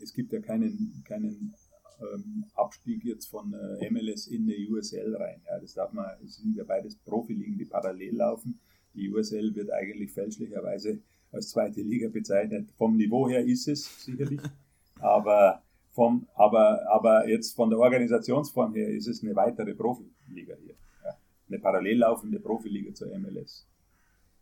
[0.00, 1.54] es gibt ja keinen, keinen
[2.00, 5.40] ähm, Abstieg jetzt von äh, MLS in eine USL rein.
[5.46, 8.60] Ja, das darf man, es sind ja beides Profiligen, die parallel laufen.
[8.94, 11.00] Die USL wird eigentlich fälschlicherweise
[11.32, 12.70] als zweite Liga bezeichnet.
[12.76, 14.40] Vom Niveau her ist es sicherlich,
[15.00, 15.63] aber
[15.94, 20.74] vom, aber, aber jetzt von der Organisationsform her ist es eine weitere Profiliga hier.
[21.04, 21.16] Ja.
[21.48, 23.66] Eine parallel laufende Profiliga zur MLS.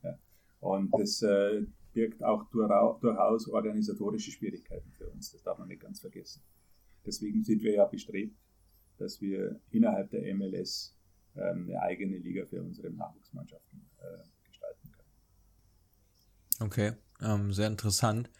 [0.03, 0.19] Ja.
[0.61, 1.63] Und das, äh,
[1.93, 5.33] birgt auch durchaus organisatorische Schwierigkeiten für uns.
[5.33, 6.43] Das darf man nicht ganz vergessen.
[7.05, 8.37] Deswegen sind wir ja bestrebt,
[8.99, 10.97] dass wir innerhalb der MLS
[11.37, 15.09] ähm, eine eigene Liga für unsere Nachwuchsmannschaften äh, gestalten können.
[16.61, 18.31] Okay, ähm, sehr interessant.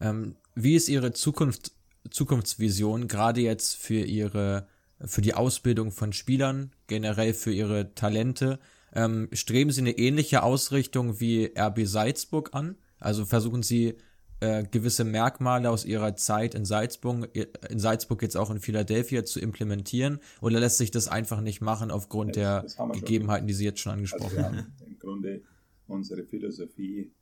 [0.00, 1.72] Ähm, wie ist Ihre Zukunft,
[2.10, 4.66] Zukunftsvision gerade jetzt für Ihre
[5.04, 8.58] für die Ausbildung von Spielern, generell für ihre Talente?
[8.92, 12.76] Ähm, streben Sie eine ähnliche Ausrichtung wie RB Salzburg an?
[12.98, 13.94] Also versuchen sie
[14.40, 17.28] äh, gewisse Merkmale aus ihrer Zeit in Salzburg,
[17.68, 21.90] in Salzburg jetzt auch in Philadelphia zu implementieren oder lässt sich das einfach nicht machen
[21.90, 24.72] aufgrund der Gegebenheiten, die Sie jetzt schon angesprochen also haben?
[24.86, 25.42] Im Grunde
[25.86, 27.12] unsere Philosophie.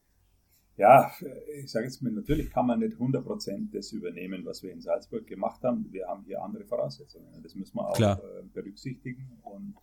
[0.77, 1.11] Ja,
[1.59, 5.27] ich sage jetzt mal, natürlich kann man nicht 100% das übernehmen, was wir in Salzburg
[5.27, 5.87] gemacht haben.
[5.91, 7.29] Wir haben hier andere Voraussetzungen.
[7.43, 9.75] Das müssen wir auch äh, berücksichtigen und,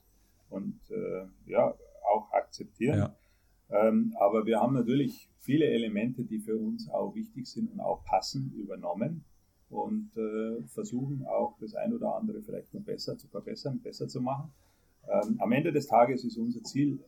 [0.49, 1.73] und äh, ja,
[2.13, 2.97] auch akzeptieren.
[2.99, 3.15] Ja.
[3.71, 8.03] Ähm, aber wir haben natürlich viele Elemente, die für uns auch wichtig sind und auch
[8.05, 9.23] passen, übernommen
[9.69, 14.21] und äh, versuchen auch das ein oder andere vielleicht noch besser zu verbessern, besser zu
[14.21, 14.51] machen.
[15.09, 16.99] Ähm, am Ende des Tages ist unser Ziel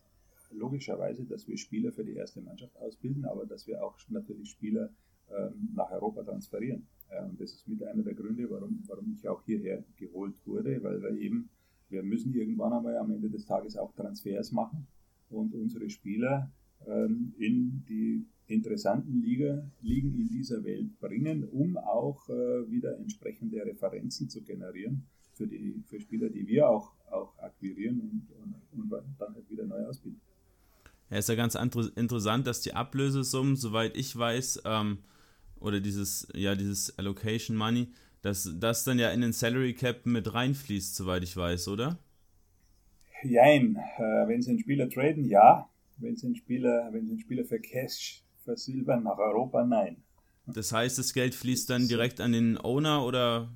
[0.51, 4.89] logischerweise, dass wir Spieler für die erste Mannschaft ausbilden, aber dass wir auch natürlich Spieler
[5.29, 6.87] ähm, nach Europa transferieren.
[7.29, 11.01] und das ist mit einer der Gründe, warum, warum ich auch hierher geholt wurde, weil
[11.01, 11.49] wir eben,
[11.89, 14.87] wir müssen irgendwann einmal am Ende des Tages auch Transfers machen
[15.29, 16.51] und unsere Spieler
[16.87, 23.65] ähm, in die interessanten Liga, Ligen in dieser Welt bringen, um auch äh, wieder entsprechende
[23.65, 28.27] Referenzen zu generieren für die für Spieler, die wir auch, auch akquirieren und,
[28.71, 30.21] und, und dann halt wieder neu ausbilden.
[31.09, 34.99] Ja, ist ja ganz interessant, dass die Ablösesummen, soweit ich weiß, ähm,
[35.59, 37.89] oder dieses, ja, dieses Allocation Money,
[38.21, 41.99] dass das dann ja in den Salary Cap mit reinfließt, soweit ich weiß, oder?
[43.23, 45.69] Jein, äh, wenn sie einen Spieler traden, ja.
[45.97, 49.97] Wenn sie einen Spieler, wenn sie einen Spieler für Cash versilbern nach Europa, nein.
[50.47, 53.51] Das heißt, das Geld fließt dann direkt an den Owner oder?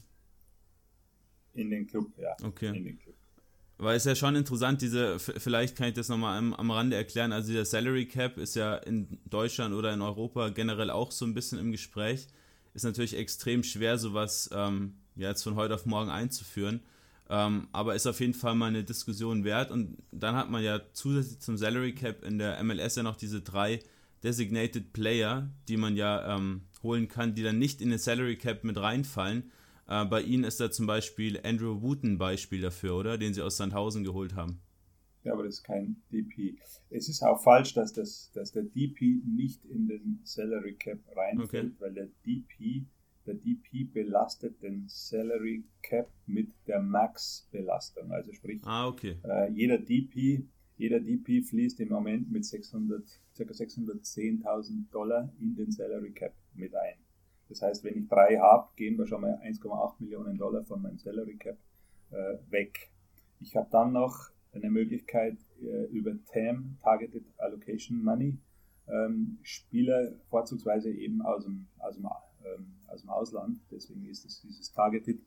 [1.53, 2.35] In den Club, ja.
[2.43, 2.97] Okay.
[3.81, 7.31] Weil es ja schon interessant, diese, vielleicht kann ich das nochmal am, am Rande erklären,
[7.31, 11.33] also dieser Salary Cap ist ja in Deutschland oder in Europa generell auch so ein
[11.33, 12.27] bisschen im Gespräch.
[12.73, 16.81] Ist natürlich extrem schwer, sowas ähm, ja, jetzt von heute auf morgen einzuführen.
[17.29, 19.71] Ähm, aber ist auf jeden Fall mal eine Diskussion wert.
[19.71, 23.39] Und dann hat man ja zusätzlich zum Salary Cap in der MLS ja noch diese
[23.39, 23.79] drei
[24.23, 28.65] Designated Player, die man ja ähm, holen kann, die dann nicht in den Salary Cap
[28.65, 29.51] mit reinfallen.
[29.89, 33.17] Äh, bei ihnen ist da zum Beispiel Andrew Wooten Beispiel dafür, oder?
[33.17, 34.61] Den sie aus Sandhausen geholt haben.
[35.23, 36.57] Ja, aber das ist kein DP.
[36.89, 41.73] Es ist auch falsch, dass, das, dass der DP nicht in den Salary Cap reinfällt,
[41.73, 41.75] okay.
[41.79, 42.85] weil der DP
[43.25, 48.11] der DP belastet den Salary Cap mit der Max-Belastung.
[48.11, 49.17] Also sprich, ah, okay.
[49.23, 50.47] äh, jeder DP
[50.79, 53.03] jeder DP fließt im Moment mit 600,
[53.37, 53.43] ca.
[53.43, 56.95] 610.000 Dollar in den Salary Cap mit ein.
[57.49, 60.97] Das heißt, wenn ich drei habe, gehen wir schon mal 1,8 Millionen Dollar von meinem
[60.97, 61.57] Salary Cap
[62.11, 62.91] äh, weg.
[63.39, 68.37] Ich habe dann noch eine Möglichkeit äh, über TAM, Targeted Allocation Money,
[68.87, 72.07] ähm, Spieler vorzugsweise eben aus dem, aus dem
[72.45, 73.59] ähm, aus dem Ausland.
[73.71, 75.21] Deswegen ist es dieses Targeted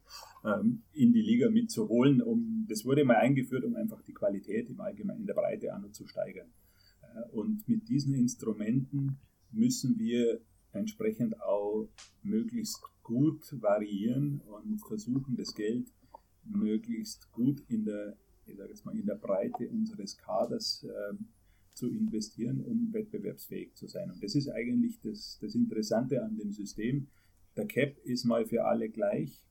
[0.44, 2.22] ähm, in die Liga mitzuholen.
[2.22, 5.92] Um, das wurde mal eingeführt, um einfach die Qualität im Allgemeinen in der Breite an
[5.92, 6.48] zu steigern.
[7.02, 9.18] Äh, und mit diesen Instrumenten
[9.50, 10.40] müssen wir
[10.72, 11.88] entsprechend auch
[12.22, 15.92] möglichst gut variieren und versuchen, das Geld
[16.44, 21.14] möglichst gut in der, ich sage jetzt mal, in der Breite unseres Kaders äh,
[21.74, 24.10] zu investieren, um wettbewerbsfähig zu sein.
[24.10, 27.08] Und das ist eigentlich das, das Interessante an dem System.
[27.56, 29.42] Der Cap ist mal für alle gleich.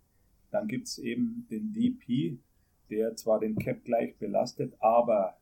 [0.52, 2.38] Dann gibt es eben den DP,
[2.90, 5.38] der zwar den Cap gleich belastet, aber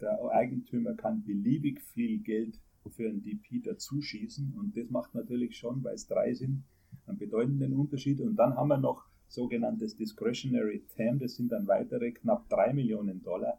[0.00, 4.54] der Eigentümer kann beliebig viel Geld für einen DP dazuschießen.
[4.58, 6.64] Und das macht natürlich schon, weil es drei sind,
[7.06, 8.20] einen bedeutenden Unterschied.
[8.20, 13.22] Und dann haben wir noch sogenanntes Discretionary TAM, das sind dann weitere knapp drei Millionen
[13.22, 13.58] Dollar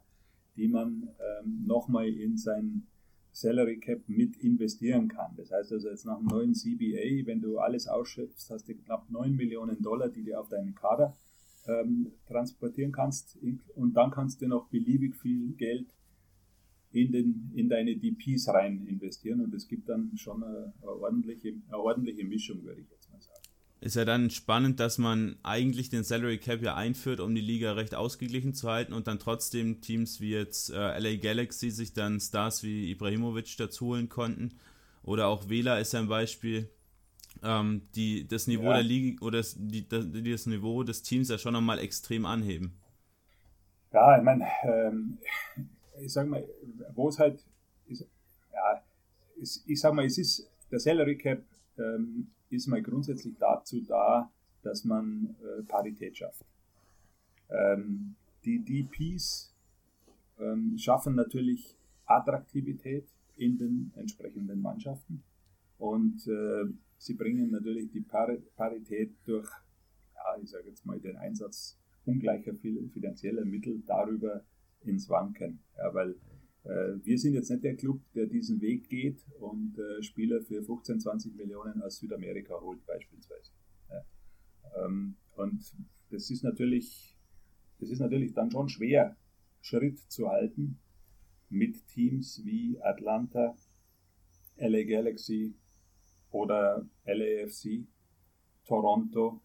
[0.56, 2.86] die man ähm, nochmal in sein
[3.32, 5.34] Salary Cap mit investieren kann.
[5.36, 9.08] Das heißt also jetzt nach dem neuen CBA, wenn du alles ausschöpfst, hast du knapp
[9.08, 11.16] 9 Millionen Dollar, die du auf deinen Kader
[11.66, 13.38] ähm, transportieren kannst
[13.74, 15.86] und dann kannst du noch beliebig viel Geld
[16.92, 21.54] in, den, in deine DPs rein investieren und es gibt dann schon eine, eine, ordentliche,
[21.68, 23.40] eine ordentliche Mischung, würde ich jetzt mal sagen
[23.80, 27.72] ist ja dann spannend, dass man eigentlich den Salary Cap ja einführt, um die Liga
[27.72, 32.20] recht ausgeglichen zu halten und dann trotzdem Teams wie jetzt äh, LA Galaxy sich dann
[32.20, 34.58] Stars wie Ibrahimovic dazu holen konnten.
[35.02, 36.68] Oder auch Vela ist ja ein Beispiel,
[37.42, 38.74] ähm, die das Niveau ja.
[38.74, 42.74] der Liga oder das, die, die das Niveau des Teams ja schon nochmal extrem anheben.
[43.94, 45.18] Ja, ich meine, ähm,
[46.00, 46.46] ich sag mal,
[46.94, 47.44] wo es halt,
[47.86, 48.06] ist,
[48.52, 48.82] ja,
[49.36, 51.42] ist, ich sag mal, es ist der Salary Cap
[51.78, 54.30] ähm, ist mal grundsätzlich dazu da,
[54.62, 56.44] dass man äh, Parität schafft.
[57.48, 59.52] Ähm, die DPs
[60.38, 65.22] ähm, schaffen natürlich Attraktivität in den entsprechenden Mannschaften
[65.78, 66.64] und äh,
[66.98, 69.48] sie bringen natürlich die Par Parität durch,
[70.14, 74.42] ja, ich sage jetzt mal, den Einsatz ungleicher finanzieller Mittel darüber
[74.82, 75.60] ins Wanken.
[75.76, 76.16] Ja, weil
[76.64, 80.62] äh, wir sind jetzt nicht der Club, der diesen Weg geht und äh, Spieler für
[80.62, 83.52] 15, 20 Millionen aus Südamerika holt beispielsweise.
[84.76, 85.74] Ähm, und
[86.10, 87.16] das ist natürlich,
[87.78, 89.16] das ist natürlich dann schon schwer,
[89.60, 90.78] Schritt zu halten
[91.48, 93.56] mit Teams wie Atlanta,
[94.56, 95.54] LA Galaxy
[96.30, 97.86] oder LAFC,
[98.64, 99.40] Toronto,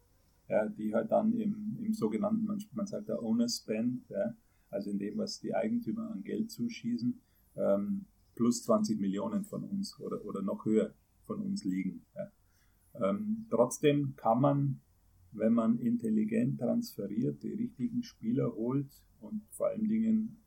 [0.48, 4.36] ja, die halt dann im, im sogenannten, man, man sagt der Owner Spend, ja,
[4.76, 7.20] also in dem, was die Eigentümer an Geld zuschießen,
[7.56, 10.94] ähm, plus 20 Millionen von uns oder, oder noch höher
[11.26, 12.06] von uns liegen.
[12.16, 13.10] Ja.
[13.10, 14.82] Ähm, trotzdem kann man,
[15.32, 20.38] wenn man intelligent transferiert, die richtigen Spieler holt und vor allen Dingen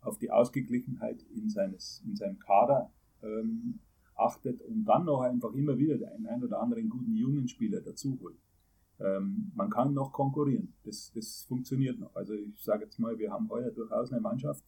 [0.00, 2.90] auf die Ausgeglichenheit in, seines, in seinem Kader
[3.22, 3.78] ähm,
[4.16, 8.18] achtet und dann noch einfach immer wieder den einen oder anderen guten jungen Spieler dazu
[8.20, 8.38] holt.
[9.00, 10.74] Ähm, man kann noch konkurrieren.
[10.84, 12.14] Das, das funktioniert noch.
[12.14, 14.62] Also ich sage jetzt mal, wir haben heuer durchaus eine Mannschaft,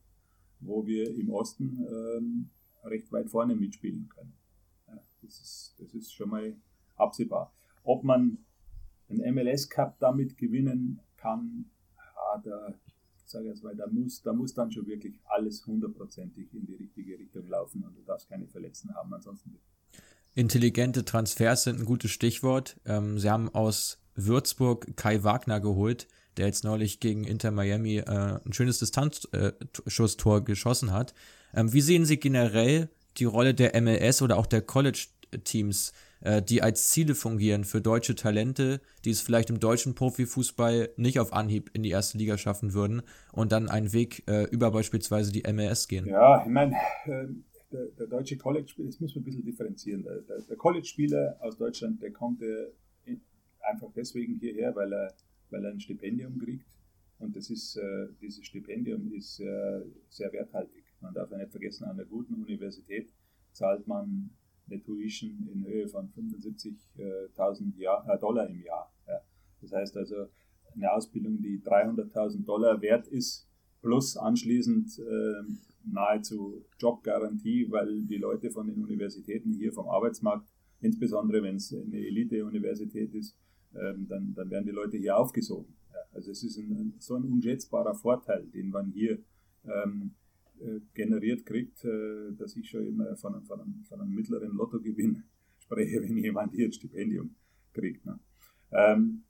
[0.60, 2.50] wo wir im Osten ähm,
[2.84, 4.32] recht weit vorne mitspielen können.
[4.88, 6.56] Ja, das, ist, das ist schon mal
[6.96, 7.52] absehbar.
[7.84, 8.38] Ob man
[9.08, 12.74] einen MLS Cup damit gewinnen kann, ja, da,
[13.26, 17.18] sage jetzt mal, da muss, da muss dann schon wirklich alles hundertprozentig in die richtige
[17.18, 19.58] Richtung laufen und du darfst keine Verletzten haben, ansonsten.
[20.34, 22.78] Intelligente Transfers sind ein gutes Stichwort.
[22.84, 28.38] Ähm, sie haben aus Würzburg Kai Wagner geholt, der jetzt neulich gegen Inter Miami äh,
[28.44, 31.14] ein schönes Distanzschusstor äh, geschossen hat.
[31.54, 36.62] Ähm, wie sehen Sie generell die Rolle der MLS oder auch der College-Teams, äh, die
[36.62, 41.70] als Ziele fungieren für deutsche Talente, die es vielleicht im deutschen Profifußball nicht auf Anhieb
[41.72, 43.02] in die erste Liga schaffen würden
[43.32, 46.06] und dann einen Weg äh, über beispielsweise die MLS gehen?
[46.06, 46.74] Ja, ich meine,
[47.06, 47.26] äh,
[47.72, 50.02] der, der, deutsche College-Spieler, das muss man ein bisschen differenzieren.
[50.02, 52.72] Der, der College-Spieler aus Deutschland, der konnte
[53.66, 55.14] einfach deswegen hierher, weil er,
[55.50, 56.66] weil er ein Stipendium kriegt.
[57.18, 60.84] Und das ist, äh, dieses Stipendium ist äh, sehr werthaltig.
[61.00, 63.12] Man darf ja nicht vergessen, an einer guten Universität
[63.52, 64.30] zahlt man
[64.68, 68.92] eine Tuition in Höhe von 75.000 äh, Dollar im Jahr.
[69.06, 69.20] Ja.
[69.62, 70.28] Das heißt also,
[70.74, 73.48] eine Ausbildung, die 300.000 Dollar wert ist,
[73.80, 75.42] plus anschließend äh,
[75.84, 80.48] nahezu Jobgarantie, weil die Leute von den Universitäten hier vom Arbeitsmarkt,
[80.80, 83.36] insbesondere wenn es eine Elite-Universität ist,
[83.80, 85.74] ähm, dann, dann werden die Leute hier aufgesogen.
[85.92, 89.18] Ja, also es ist ein, so ein unschätzbarer Vorteil, den man hier
[89.64, 90.14] ähm,
[90.60, 95.24] äh, generiert kriegt, äh, dass ich schon immer von, von, einem, von einem mittleren Lottogewinn
[95.58, 97.34] spreche, wenn jemand hier ein Stipendium
[97.72, 98.04] kriegt.
[98.06, 98.18] Ne?
[98.72, 99.24] Ähm,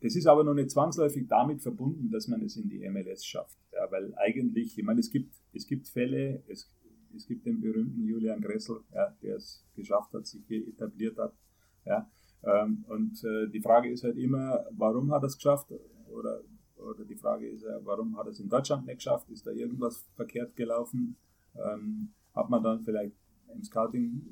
[0.00, 3.58] das ist aber noch nicht zwangsläufig damit verbunden, dass man es in die MLS schafft.
[3.72, 6.70] Ja, weil eigentlich, ich meine, es gibt, es gibt Fälle, es,
[7.14, 11.34] es gibt den berühmten Julian Gressel, ja, der es geschafft hat, sich hier etabliert hat.
[11.84, 12.08] Ja,
[12.42, 15.72] ähm, und äh, die Frage ist halt immer, warum hat er es geschafft?
[16.10, 16.42] Oder,
[16.76, 19.28] oder die Frage ist ja, warum hat er es in Deutschland nicht geschafft?
[19.30, 21.16] Ist da irgendwas verkehrt gelaufen?
[21.54, 23.16] Ähm, hat man dann vielleicht
[23.52, 24.22] im Scouting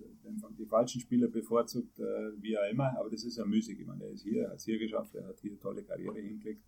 [0.58, 2.02] die falschen Spieler bevorzugt, äh,
[2.40, 3.80] wie auch immer, aber das ist ja müßig.
[3.80, 6.18] Ich meine, er ist hier, hat es hier geschafft, er hat hier eine tolle Karriere
[6.18, 6.62] hingekriegt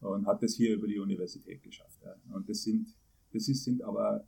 [0.00, 2.00] und hat es hier über die Universität geschafft.
[2.02, 2.14] Ja.
[2.34, 2.88] Und das sind,
[3.32, 4.26] das ist, sind aber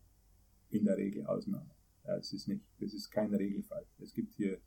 [0.70, 1.70] in der Regel Ausnahmen.
[2.04, 3.84] Ja, es ist nicht, das ist kein Regelfall.
[3.98, 4.58] Es gibt hier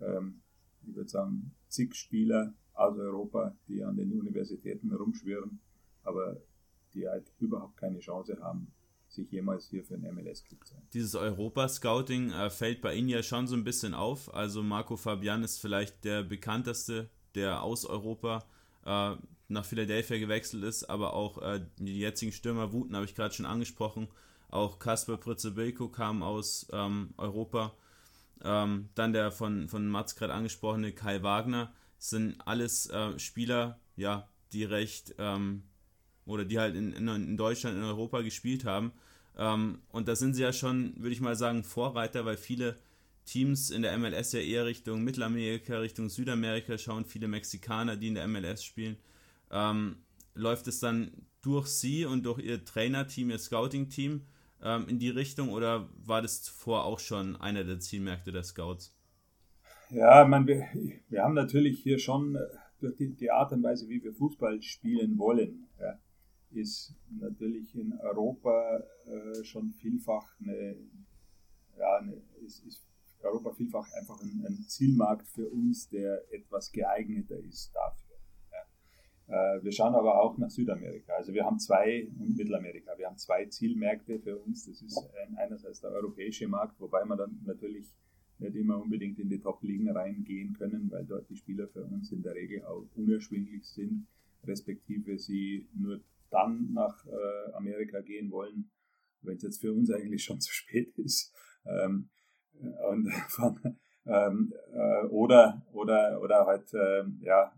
[0.00, 0.42] ähm,
[0.88, 5.60] ich würde sagen, zig Spieler aus Europa, die an den Universitäten rumschwirren,
[6.02, 6.36] aber
[6.92, 8.72] die halt überhaupt keine Chance haben,
[9.08, 13.46] sich jemals hier für ein MLS-Club zu Dieses Europa-Scouting äh, fällt bei Ihnen ja schon
[13.46, 14.32] so ein bisschen auf.
[14.34, 18.44] Also Marco Fabian ist vielleicht der bekannteste, der aus Europa
[18.84, 19.16] äh,
[19.48, 23.46] nach Philadelphia gewechselt ist, aber auch äh, die jetzigen Stürmer Wuten habe ich gerade schon
[23.46, 24.08] angesprochen.
[24.48, 27.74] Auch Kasper Pritze-Bilko kam aus ähm, Europa.
[28.42, 31.72] Ähm, dann der von, von Mats gerade angesprochene Kai Wagner.
[31.98, 35.64] sind alles äh, Spieler, ja, die recht ähm,
[36.26, 38.92] oder die halt in, in, Deutschland, in Europa gespielt haben.
[39.36, 42.78] Ähm, und da sind sie ja schon, würde ich mal sagen, Vorreiter, weil viele
[43.24, 48.14] Teams in der MLS ja eher Richtung Mittelamerika, Richtung Südamerika schauen, viele Mexikaner, die in
[48.14, 48.96] der MLS spielen.
[49.50, 49.96] Ähm,
[50.34, 51.10] läuft es dann
[51.42, 54.22] durch sie und durch ihr Trainerteam, ihr Scouting-Team
[54.64, 58.96] ähm, in die Richtung oder war das zuvor auch schon einer der Zielmärkte der Scouts?
[59.90, 60.66] Ja, man, wir,
[61.08, 62.40] wir haben natürlich hier schon äh,
[62.80, 66.00] durch die, die, Art und Weise, wie wir Fußball spielen wollen, ja,
[66.50, 70.76] ist natürlich in Europa äh, schon vielfach eine,
[71.78, 72.82] ja, eine, ist, ist
[73.22, 78.03] Europa vielfach einfach ein, ein Zielmarkt für uns, der etwas geeigneter ist dafür.
[79.26, 81.14] Äh, wir schauen aber auch nach Südamerika.
[81.14, 84.66] Also wir haben zwei, und Mittelamerika, wir haben zwei Zielmärkte für uns.
[84.66, 87.94] Das ist einerseits der europäische Markt, wobei man dann natürlich
[88.38, 92.22] nicht immer unbedingt in die Top-Ligen reingehen können, weil dort die Spieler für uns in
[92.22, 94.06] der Regel auch unerschwinglich sind,
[94.44, 98.70] respektive sie nur dann nach äh, Amerika gehen wollen,
[99.22, 101.32] wenn es jetzt für uns eigentlich schon zu spät ist.
[101.64, 102.10] Ähm,
[102.90, 107.52] und von, ähm, äh, oder, oder, oder halt, äh, ja,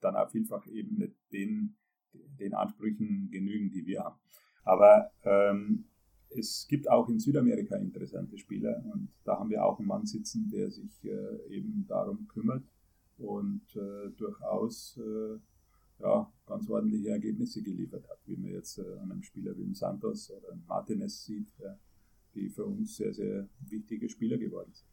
[0.00, 1.76] dann auch vielfach eben nicht den,
[2.38, 4.16] den Ansprüchen genügen, die wir haben.
[4.64, 5.84] Aber ähm,
[6.30, 10.48] es gibt auch in Südamerika interessante Spieler und da haben wir auch einen Mann sitzen,
[10.50, 12.64] der sich äh, eben darum kümmert
[13.18, 15.38] und äh, durchaus äh,
[16.02, 20.30] ja, ganz ordentliche Ergebnisse geliefert hat, wie man jetzt äh, an einem Spieler wie Santos
[20.30, 21.52] oder Martinez sieht.
[22.34, 24.89] Die für uns sehr, sehr wichtige Spieler geworden sind.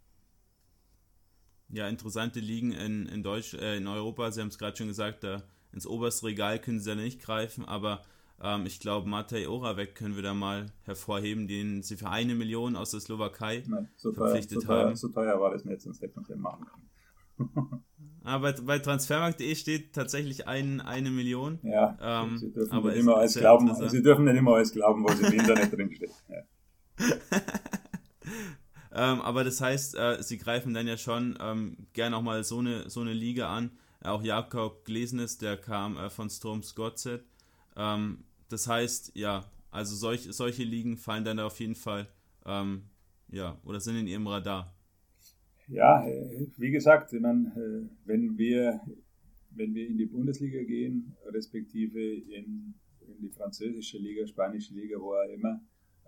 [1.69, 5.23] Ja, interessante Ligen in, in, Deutsch, äh, in Europa, Sie haben es gerade schon gesagt,
[5.23, 8.01] da ins oberste Regal können Sie da nicht greifen, aber
[8.41, 12.75] ähm, ich glaube, Matej Oravec können wir da mal hervorheben, den Sie für eine Million
[12.75, 14.95] aus der Slowakei Nein, so verpflichtet teuer, so haben.
[14.95, 17.83] so teuer war das nicht, sonst hätte man machen können.
[18.23, 21.59] aber bei Transfermarkt.de steht tatsächlich ein, eine Million.
[21.63, 25.03] Ja, ähm, Sie, dürfen aber nicht immer alles glauben, Sie dürfen nicht immer alles glauben,
[25.03, 26.11] was im Internet drinsteht.
[26.99, 27.39] Ja.
[28.97, 32.59] Ähm, aber das heißt, äh, Sie greifen dann ja schon ähm, gerne auch mal so
[32.59, 33.71] eine, so eine Liga an.
[34.01, 37.23] Auch Jakob Glesnes, der kam äh, von Storms Godset.
[37.75, 42.07] Ähm, das heißt, ja, also solch, solche Ligen fallen dann auf jeden Fall,
[42.45, 42.83] ähm,
[43.29, 44.73] ja, oder sind in ihrem Radar.
[45.67, 48.81] Ja, äh, wie gesagt, meine, äh, wenn wir,
[49.51, 55.13] wenn wir in die Bundesliga gehen, respektive in, in die französische Liga, spanische Liga, wo
[55.13, 55.61] auch immer,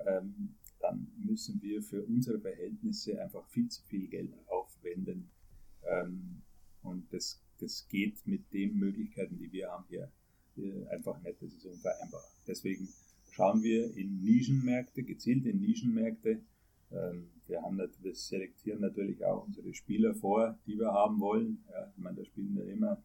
[0.07, 5.29] ähm, dann müssen wir für unsere Verhältnisse einfach viel zu viel Geld aufwenden.
[5.83, 6.41] Ähm,
[6.83, 10.11] und das, das geht mit den Möglichkeiten, die wir haben hier
[10.89, 12.21] einfach nicht, das ist unvereinbar.
[12.47, 12.89] Deswegen
[13.31, 16.41] schauen wir in Nischenmärkte, gezielt in Nischenmärkte.
[16.91, 21.63] Ähm, wir, haben nicht, wir selektieren natürlich auch unsere Spieler vor, die wir haben wollen.
[21.69, 23.01] Ja, ich meine, da spielen wir immer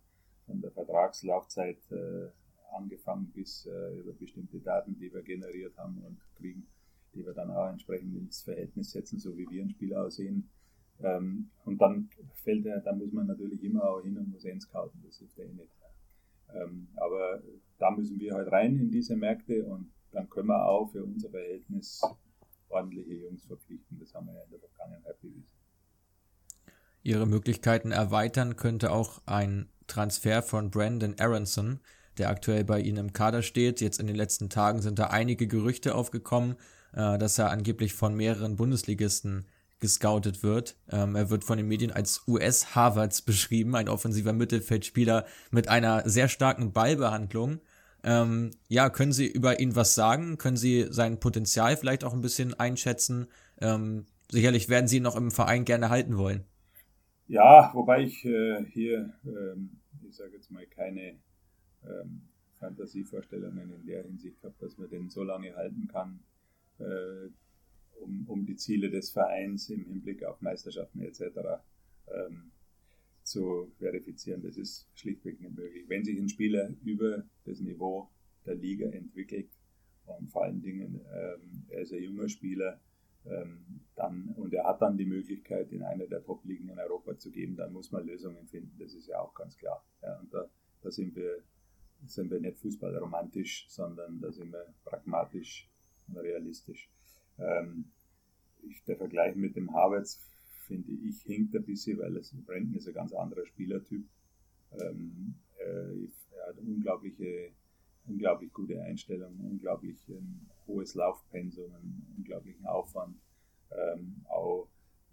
[0.47, 2.29] von der Vertragslaufzeit äh,
[2.75, 6.67] angefangen bis äh, über bestimmte Daten, die wir generiert haben und kriegen,
[7.14, 10.50] die wir dann auch entsprechend ins Verhältnis setzen, so wie wir ein Spiel aussehen.
[11.03, 14.61] Ähm, und dann fällt er, dann muss man natürlich immer auch hin und muss ihn
[14.61, 15.72] scouten, das hilft ja eh nicht.
[16.55, 17.42] Ähm, aber
[17.79, 21.31] da müssen wir halt rein in diese Märkte und dann können wir auch für unser
[21.31, 22.00] Verhältnis
[22.68, 23.98] ordentliche Jungs verpflichten.
[23.98, 25.46] Das haben wir ja in der Vergangenheit bewiesen.
[27.03, 31.81] Ihre Möglichkeiten erweitern könnte auch ein Transfer von Brandon Aronson,
[32.18, 33.81] der aktuell bei Ihnen im Kader steht.
[33.81, 36.57] Jetzt in den letzten Tagen sind da einige Gerüchte aufgekommen,
[36.95, 39.47] äh, dass er angeblich von mehreren Bundesligisten
[39.81, 40.77] gescoutet wird.
[40.91, 46.09] Ähm, er wird von den Medien als US Harvards beschrieben, ein offensiver Mittelfeldspieler mit einer
[46.09, 47.61] sehr starken Ballbehandlung.
[48.03, 50.39] Ähm, ja, können Sie über ihn was sagen?
[50.39, 53.27] Können Sie sein Potenzial vielleicht auch ein bisschen einschätzen?
[53.61, 56.45] Ähm, sicherlich werden Sie ihn noch im Verein gerne halten wollen.
[57.27, 61.17] Ja, wobei ich äh, hier, ähm, ich sage jetzt mal, keine
[61.85, 62.23] ähm,
[62.59, 66.21] Fantasievorstellungen in der Hinsicht habe, dass man den so lange halten kann.
[66.79, 67.31] Äh,
[68.01, 71.23] um, um die Ziele des Vereins im Hinblick auf Meisterschaften etc.
[72.09, 72.53] Ähm,
[73.23, 74.43] zu verifizieren.
[74.43, 75.89] Das ist schlichtweg nicht möglich.
[75.89, 78.11] Wenn sich ein Spieler über das Niveau
[78.45, 79.49] der Liga entwickelt
[80.07, 82.81] und vor allen Dingen ähm, er ist ein junger Spieler,
[83.27, 87.31] ähm, dann, und er hat dann die Möglichkeit, in einer der Top-Ligen in Europa zu
[87.31, 88.77] gehen, dann muss man Lösungen finden.
[88.79, 89.83] Das ist ja auch ganz klar.
[90.03, 90.51] Ja, und da,
[90.83, 91.43] da sind, wir,
[92.05, 95.71] sind wir nicht fußballromantisch, sondern da sind wir pragmatisch
[96.14, 96.88] realistisch.
[97.38, 97.87] Ähm,
[98.62, 100.21] ich, der Vergleich mit dem Havertz,
[100.67, 104.05] finde ich, hinkt ein bisschen, weil es, Brandon ist ein ganz anderer Spielertyp.
[104.73, 107.51] Ähm, äh, er hat unglaubliche,
[108.07, 113.17] unglaublich gute Einstellung, unglaublich ein hohes Laufpensum, einen unglaublichen Aufwand.
[113.71, 114.69] Ähm, auch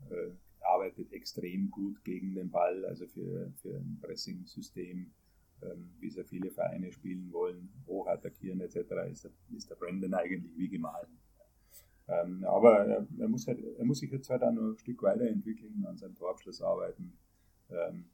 [0.10, 5.12] äh, arbeitet extrem gut gegen den Ball, also für, für ein Pressing-System, ähm,
[6.00, 8.78] wie sehr viele Vereine spielen wollen, hoch attackieren etc.,
[9.12, 11.08] ist der, ist der Brandon eigentlich wie gemahlen.
[12.08, 15.02] Ähm, aber er, er, muss halt, er muss sich jetzt halt auch noch ein Stück
[15.04, 17.14] weiterentwickeln, an seinem Torabschluss arbeiten.
[17.70, 18.06] Ähm,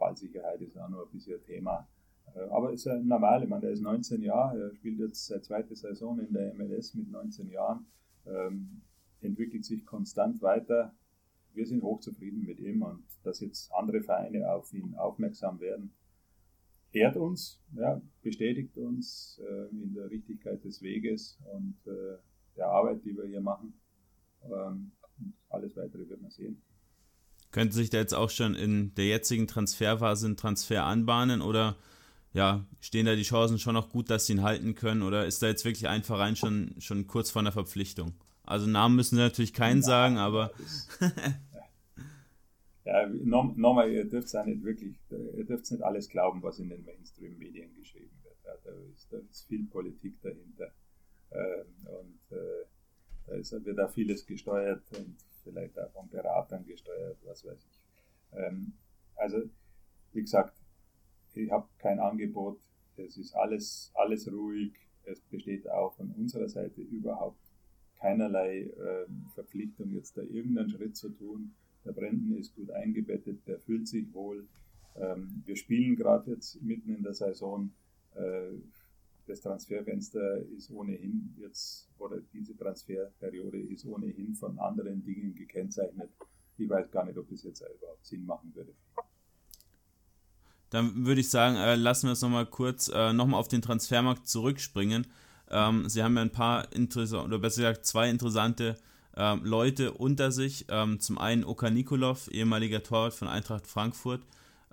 [0.00, 1.88] Ballsicherheit ist auch noch ein bisschen ein Thema.
[2.34, 5.42] Äh, aber ist ja normal, ich meine, er ist 19 Jahre, er spielt jetzt seine
[5.42, 7.86] zweite Saison in der MLS mit 19 Jahren,
[8.26, 8.82] ähm,
[9.20, 10.94] entwickelt sich konstant weiter.
[11.52, 15.92] Wir sind hochzufrieden mit ihm und dass jetzt andere Vereine auf ihn aufmerksam werden,
[16.92, 22.18] ehrt uns, ja, bestätigt uns äh, in der Richtigkeit des Weges und äh,
[22.56, 23.74] der Arbeit, die wir hier machen.
[24.44, 24.92] Ähm,
[25.48, 26.60] alles weitere wird man sehen.
[27.52, 31.76] Könnte sich da jetzt auch schon in der jetzigen Transferphase ein Transfer anbahnen oder
[32.32, 35.42] ja, stehen da die Chancen schon noch gut, dass sie ihn halten können oder ist
[35.42, 38.14] da jetzt wirklich ein Verein schon, schon kurz vor einer Verpflichtung?
[38.44, 40.52] Also Namen müssen sie natürlich keinen ja, sagen, aber.
[42.84, 46.84] ja, nochmal, ihr dürft es nicht wirklich, ihr dürft nicht alles glauben, was in den
[46.84, 48.36] Mainstream-Medien geschrieben wird.
[48.44, 50.72] Ja, da, ist, da ist viel Politik dahinter.
[51.32, 52.64] Ähm, und äh,
[53.26, 57.82] da ist, wird auch vieles gesteuert und vielleicht auch von Beratern gesteuert, was weiß ich.
[58.32, 58.72] Ähm,
[59.16, 59.42] also,
[60.12, 60.54] wie gesagt,
[61.34, 62.58] ich habe kein Angebot,
[62.96, 64.72] es ist alles, alles ruhig,
[65.04, 67.40] es besteht auch von unserer Seite überhaupt
[67.98, 71.54] keinerlei äh, Verpflichtung, jetzt da irgendeinen Schritt zu tun.
[71.84, 74.46] Der Brandon ist gut eingebettet, der fühlt sich wohl.
[74.96, 77.70] Ähm, wir spielen gerade jetzt mitten in der Saison.
[78.14, 78.58] Äh,
[79.26, 86.10] das Transferfenster ist ohnehin jetzt, oder diese Transferperiode ist ohnehin von anderen Dingen gekennzeichnet.
[86.58, 88.74] Ich weiß gar nicht, ob das jetzt überhaupt Sinn machen würde.
[90.70, 94.28] Dann würde ich sagen, äh, lassen wir es nochmal kurz äh, nochmal auf den Transfermarkt
[94.28, 95.06] zurückspringen.
[95.48, 98.76] Ähm, Sie haben ja ein paar interessante, oder besser gesagt zwei interessante
[99.20, 100.64] ähm, Leute unter sich.
[100.70, 104.22] Ähm, zum einen Oka Nikolov, ehemaliger Torwart von Eintracht Frankfurt,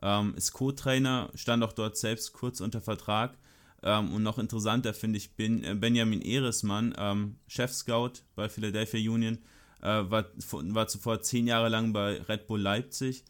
[0.01, 3.37] ähm, ist Co-Trainer, stand auch dort selbst kurz unter Vertrag.
[3.83, 9.39] Ähm, und noch interessanter finde ich ben, äh, Benjamin Ehresmann, ähm, Chef-Scout bei Philadelphia Union,
[9.81, 13.25] äh, war, war zuvor zehn Jahre lang bei Red Bull Leipzig.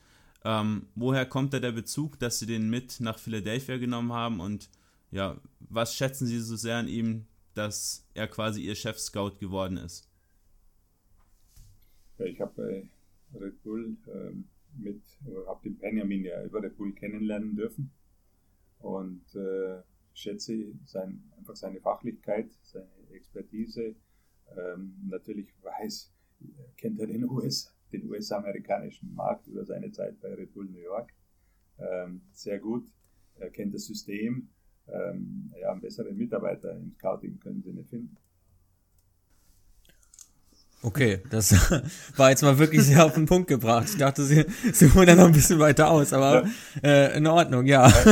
[0.46, 4.70] Ähm, woher kommt da der Bezug, dass sie den mit nach Philadelphia genommen haben und
[5.10, 10.07] ja, was schätzen Sie so sehr an ihm, dass er quasi Ihr Chef-Scout geworden ist?
[12.20, 12.54] Ich habe
[13.32, 14.46] bei Red Bull ähm,
[14.78, 15.02] mit,
[15.48, 17.92] habe den Benjamin ja über Red Bull kennenlernen dürfen
[18.80, 19.82] und äh,
[20.14, 23.96] schätze sein, einfach seine Fachlichkeit, seine Expertise.
[24.56, 26.14] Ähm, natürlich weiß,
[26.78, 31.14] kennt er den US, den US-amerikanischen Markt über seine Zeit bei Red Bull New York
[31.80, 32.88] ähm, sehr gut.
[33.36, 34.50] Er kennt das System.
[34.88, 38.16] Ähm, ja, einen besseren Mitarbeiter im Scouting können Sie nicht finden.
[40.84, 41.54] Okay, das
[42.16, 43.88] war jetzt mal wirklich sehr auf den Punkt gebracht.
[43.90, 46.48] Ich dachte, Sie, Sie holen da noch ein bisschen weiter aus, aber
[46.84, 47.92] äh, in Ordnung, ja.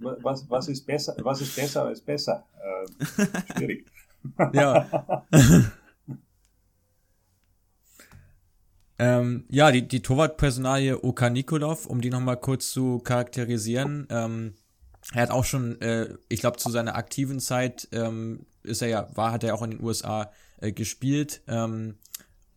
[0.00, 2.44] Was, was, ist besser, was ist besser als besser?
[2.56, 3.86] Äh, schwierig.
[4.52, 4.86] ja.
[8.98, 14.06] ähm, ja, die, die Torwartpersonalie Oka Nikolov, um die nochmal kurz zu charakterisieren.
[14.10, 14.54] Ähm,
[15.12, 19.08] er hat auch schon, äh, ich glaube, zu seiner aktiven Zeit ähm, ist er ja,
[19.14, 21.96] war, hat er auch in den USA äh, gespielt ähm,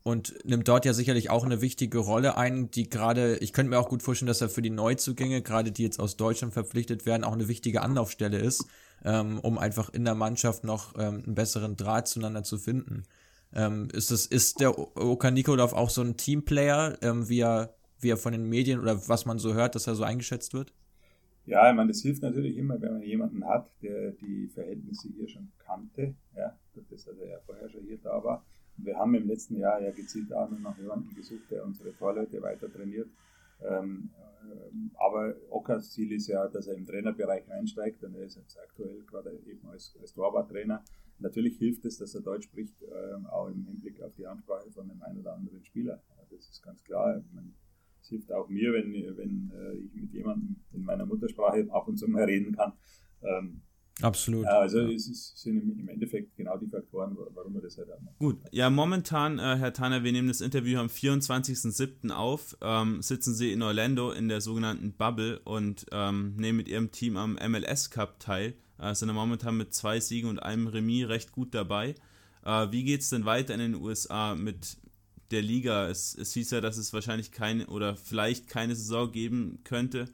[0.04, 3.80] und nimmt dort ja sicherlich auch eine wichtige Rolle ein, die gerade, ich könnte mir
[3.80, 7.24] auch gut vorstellen, dass er für die Neuzugänge, gerade die jetzt aus Deutschland verpflichtet werden,
[7.24, 8.66] auch eine wichtige Anlaufstelle ist,
[9.06, 13.04] ähm, um einfach in der Mannschaft noch ähm, einen besseren Draht zueinander zu finden.
[13.54, 18.10] Ähm, ist, das, ist der Oka Nikolov auch so ein Teamplayer, ähm, wie, er, wie
[18.10, 20.74] er von den Medien oder was man so hört, dass er so eingeschätzt wird?
[21.46, 25.28] Ja, ich meine, das hilft natürlich immer, wenn man jemanden hat, der die Verhältnisse hier
[25.28, 28.46] schon kannte, ja, dass er ja vorher schon hier da war.
[28.78, 31.96] Und wir haben im letzten Jahr ja gezielt auch noch nach jemandem gesucht, der unsere
[31.96, 33.10] Torleute weiter trainiert.
[33.64, 34.10] Ähm,
[34.44, 38.58] ähm, aber Ockers Ziel ist ja, dass er im Trainerbereich einsteigt und er ist jetzt
[38.60, 40.84] aktuell gerade eben als, als Torwarttrainer.
[41.20, 44.88] Natürlich hilft es, dass er Deutsch spricht, äh, auch im Hinblick auf die Ansprache von
[44.88, 46.02] dem einen oder anderen Spieler.
[46.32, 47.24] Das ist ganz klar.
[48.02, 51.98] Es hilft auch mir, wenn, wenn äh, ich mit jemandem in meiner Muttersprache ab und
[51.98, 52.74] zu mal reden kann.
[53.22, 53.62] Ähm,
[54.02, 54.46] Absolut.
[54.46, 58.08] Ja, also es ist, sind im Endeffekt genau die Faktoren, warum wir das halt haben.
[58.18, 62.10] Gut, ja, momentan, äh, Herr Tanner, wir nehmen das Interview am 24.07.
[62.10, 66.92] auf, ähm, sitzen Sie in Orlando in der sogenannten Bubble und ähm, nehmen mit Ihrem
[66.92, 68.56] Team am MLS Cup teil.
[68.80, 71.96] Äh, sind momentan mit zwei Siegen und einem Remis recht gut dabei.
[72.44, 74.78] Äh, wie geht es denn weiter in den USA mit
[75.32, 75.88] der Liga.
[75.88, 80.10] Es, es hieß ja, dass es wahrscheinlich keine oder vielleicht keine Saison geben könnte.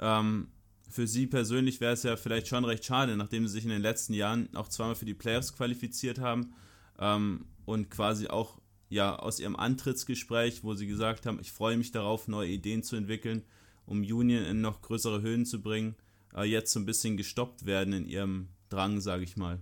[0.00, 0.48] Ähm,
[0.88, 3.82] für Sie persönlich wäre es ja vielleicht schon recht schade, nachdem Sie sich in den
[3.82, 6.54] letzten Jahren auch zweimal für die Playoffs qualifiziert haben
[6.98, 8.58] ähm, und quasi auch
[8.88, 12.96] ja aus Ihrem Antrittsgespräch, wo Sie gesagt haben, ich freue mich darauf, neue Ideen zu
[12.96, 13.42] entwickeln,
[13.84, 15.96] um Union in noch größere Höhen zu bringen,
[16.34, 19.60] äh, jetzt so ein bisschen gestoppt werden in Ihrem Drang, sage ich mal.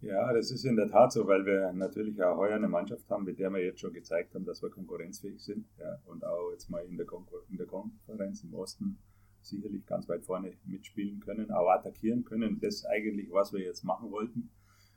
[0.00, 3.24] Ja, das ist in der Tat so, weil wir natürlich auch heuer eine Mannschaft haben,
[3.24, 6.68] mit der wir jetzt schon gezeigt haben, dass wir konkurrenzfähig sind ja, und auch jetzt
[6.68, 8.98] mal in der, Konkur in der Konferenz im Osten
[9.46, 12.58] sicherlich ganz weit vorne mitspielen können, auch attackieren können.
[12.60, 14.50] Das ist eigentlich, was wir jetzt machen wollten.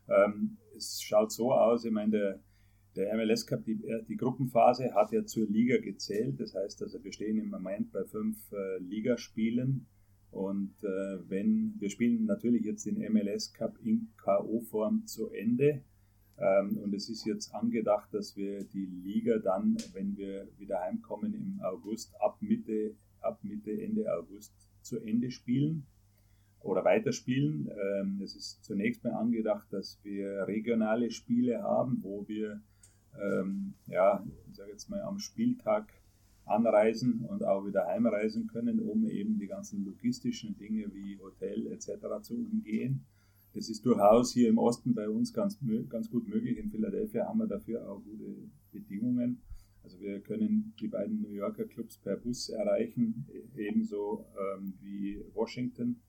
[0.08, 2.40] Ähm, es schaut so aus, ich meine, der,
[2.96, 3.78] der MLS Cup, die,
[4.08, 6.40] die, Gruppenphase hat ja zur Liga gezählt.
[6.40, 9.86] Das heißt also, wir stehen im Moment bei fünf äh, Ligaspielen
[10.30, 15.82] und äh, wenn wir spielen natürlich jetzt den MLS Cup in K.O.-Form zu Ende.
[16.38, 21.34] Ähm, und es ist jetzt angedacht, dass wir die Liga dann, wenn wir wieder heimkommen
[21.34, 22.94] im August, ab Mitte,
[24.08, 24.52] August
[24.82, 25.86] zu Ende spielen
[26.60, 27.70] oder weiterspielen.
[27.70, 32.60] Ähm, es ist zunächst mal angedacht, dass wir regionale Spiele haben, wo wir
[33.20, 35.92] ähm, ja, ich sage jetzt mal am Spieltag
[36.44, 42.22] anreisen und auch wieder heimreisen können, um eben die ganzen logistischen Dinge wie Hotel etc.
[42.22, 43.04] zu umgehen.
[43.54, 46.58] Das ist durchaus hier im Osten bei uns ganz, ganz gut möglich.
[46.58, 48.34] In Philadelphia haben wir dafür auch gute
[48.72, 49.40] Bedingungen.
[49.88, 53.26] Also wir können die beiden New Yorker Clubs per Bus erreichen,
[53.56, 56.02] ebenso ähm, wie Washington.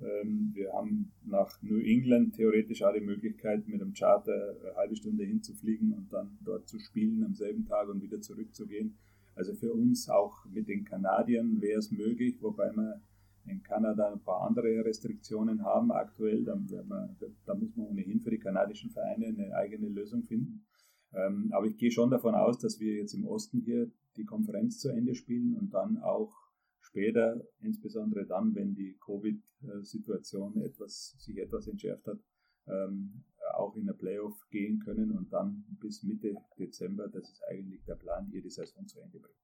[0.00, 4.94] Ähm, wir haben nach New England theoretisch auch die Möglichkeit, mit einem Charter eine halbe
[4.94, 8.94] Stunde hinzufliegen und dann dort zu spielen am selben Tag und wieder zurückzugehen.
[9.34, 13.02] Also für uns auch mit den Kanadiern wäre es möglich, wobei wir
[13.46, 16.42] in Kanada ein paar andere Restriktionen haben aktuell,
[16.86, 17.16] man,
[17.46, 20.64] da muss man ohnehin für die kanadischen Vereine eine eigene Lösung finden.
[21.14, 24.78] Ähm, aber ich gehe schon davon aus, dass wir jetzt im Osten hier die Konferenz
[24.78, 26.32] zu Ende spielen und dann auch
[26.80, 32.18] später, insbesondere dann, wenn die Covid-Situation etwas, sich etwas entschärft hat,
[32.66, 33.24] ähm,
[33.56, 37.96] auch in der Playoff gehen können und dann bis Mitte Dezember, das ist eigentlich der
[37.96, 39.34] Plan, hier die Saison zu Ende bringen.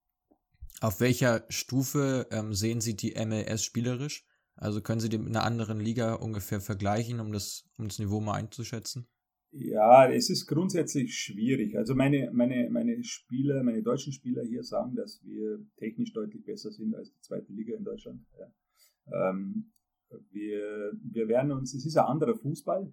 [0.81, 4.27] Auf welcher Stufe ähm, sehen Sie die MLS spielerisch?
[4.55, 8.21] Also können Sie die mit einer anderen Liga ungefähr vergleichen, um das, um das Niveau
[8.21, 9.09] mal einzuschätzen?
[9.53, 11.76] Ja, es ist grundsätzlich schwierig.
[11.76, 16.70] Also meine, meine, meine Spieler, meine deutschen Spieler hier sagen, dass wir technisch deutlich besser
[16.70, 18.24] sind als die zweite Liga in Deutschland.
[18.38, 19.32] Ja.
[19.34, 19.72] Ähm,
[20.30, 22.92] wir, wir werden uns, es ist ein anderer Fußball.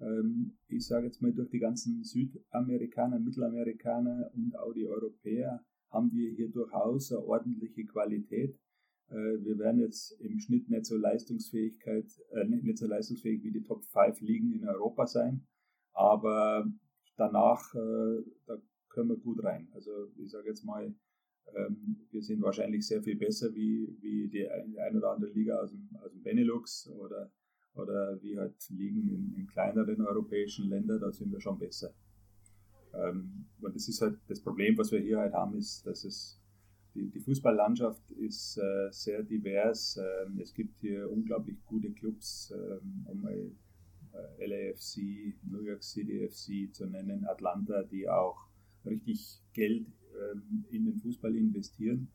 [0.00, 6.10] Ähm, ich sage jetzt mal durch die ganzen Südamerikaner, Mittelamerikaner und auch die Europäer haben
[6.12, 8.58] wir hier durchaus eine ordentliche Qualität.
[9.08, 13.62] Äh, wir werden jetzt im Schnitt nicht so Leistungsfähigkeit, äh, nicht so leistungsfähig wie die
[13.62, 15.46] Top 5 Ligen in Europa sein,
[15.92, 16.66] aber
[17.16, 19.68] danach, äh, da können wir gut rein.
[19.72, 20.94] Also ich sage jetzt mal,
[21.54, 25.70] ähm, wir sind wahrscheinlich sehr viel besser wie, wie die ein oder andere Liga aus
[25.70, 27.30] dem, aus dem Benelux oder,
[27.74, 31.94] oder wie halt Ligen in, in kleineren europäischen Ländern, da sind wir schon besser.
[32.94, 36.38] Ähm, und das ist halt das Problem, was wir hier halt haben, ist, dass es
[36.94, 39.98] die, die Fußballlandschaft ist äh, sehr divers.
[39.98, 43.50] Ähm, es gibt hier unglaublich gute Clubs, ähm, um mal
[44.38, 48.36] LAFC, New York City FC zu nennen, Atlanta, die auch
[48.84, 52.08] richtig Geld ähm, in den Fußball investieren.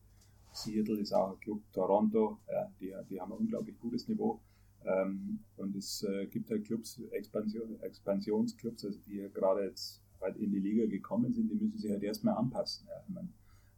[0.52, 4.42] Seattle ist auch ein Club, Toronto, ja, die, die haben ein unglaublich gutes Niveau.
[4.86, 10.52] Ähm, und es äh, gibt halt Clubs, Expansion, Expansionsclubs, also die gerade jetzt halt in
[10.52, 12.88] die Liga gekommen sind, die müssen sich halt erstmal anpassen.
[12.88, 13.04] Ja.
[13.14, 13.34] Man,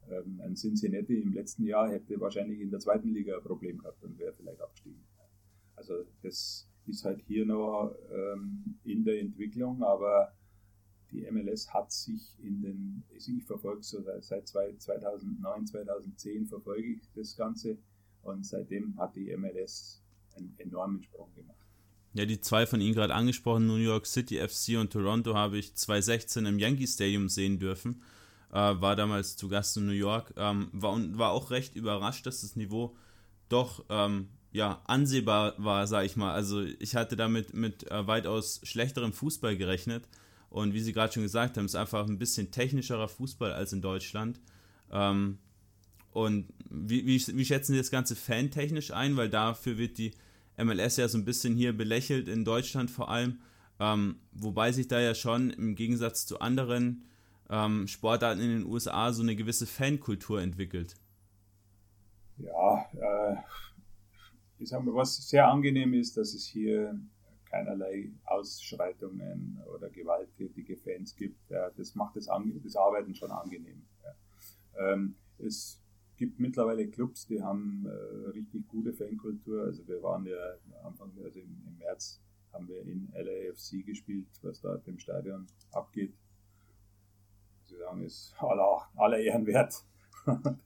[0.09, 4.03] ähm, ein Cincinnati im letzten Jahr hätte wahrscheinlich in der zweiten Liga ein Problem gehabt
[4.03, 5.03] und wäre vielleicht abgestiegen.
[5.75, 10.33] Also das ist halt hier noch ähm, in der Entwicklung, aber
[11.11, 17.35] die MLS hat sich in den, ich verfolge so seit 2009, 2010 verfolge ich das
[17.35, 17.77] Ganze
[18.23, 20.01] und seitdem hat die MLS
[20.35, 21.57] einen enormen Sprung gemacht.
[22.13, 25.75] Ja, die zwei von Ihnen gerade angesprochen, New York City FC und Toronto, habe ich
[25.75, 28.01] 2016 im Yankee Stadium sehen dürfen.
[28.51, 30.33] Äh, war damals zu Gast in New York.
[30.35, 32.95] Ähm, war, war auch recht überrascht, dass das Niveau
[33.47, 36.33] doch ähm, ja, ansehbar war, sag ich mal.
[36.33, 40.07] Also ich hatte damit mit äh, weitaus schlechterem Fußball gerechnet.
[40.49, 43.81] Und wie Sie gerade schon gesagt haben, ist einfach ein bisschen technischerer Fußball als in
[43.81, 44.39] Deutschland.
[44.91, 45.37] Ähm,
[46.11, 49.15] und wie, wie, wie schätzen Sie das Ganze fantechnisch ein?
[49.15, 50.11] Weil dafür wird die
[50.57, 53.41] MLS ja so ein bisschen hier belächelt, in Deutschland vor allem.
[53.79, 57.05] Ähm, wobei sich da ja schon im Gegensatz zu anderen
[57.49, 60.95] ähm, Sportarten in den USA so eine gewisse Fankultur entwickelt.
[62.37, 63.35] Ja, äh,
[64.59, 66.99] ich sag mal, was sehr angenehm ist, dass es hier
[67.45, 71.49] keinerlei Ausschreitungen oder gewalttätige Fans gibt.
[71.49, 73.81] Ja, das macht das, das, Arbeiten schon angenehm.
[74.03, 74.93] Ja.
[74.93, 75.81] Ähm, es
[76.17, 79.63] gibt mittlerweile Clubs, die haben äh, richtig gute Fankultur.
[79.63, 80.37] Also wir waren ja
[80.83, 82.21] Anfang, also im, im, März
[82.53, 86.13] haben wir in LAFC gespielt, was dort im Stadion abgeht.
[87.65, 89.85] Sie sagen, ist aller, aller Ehren wert.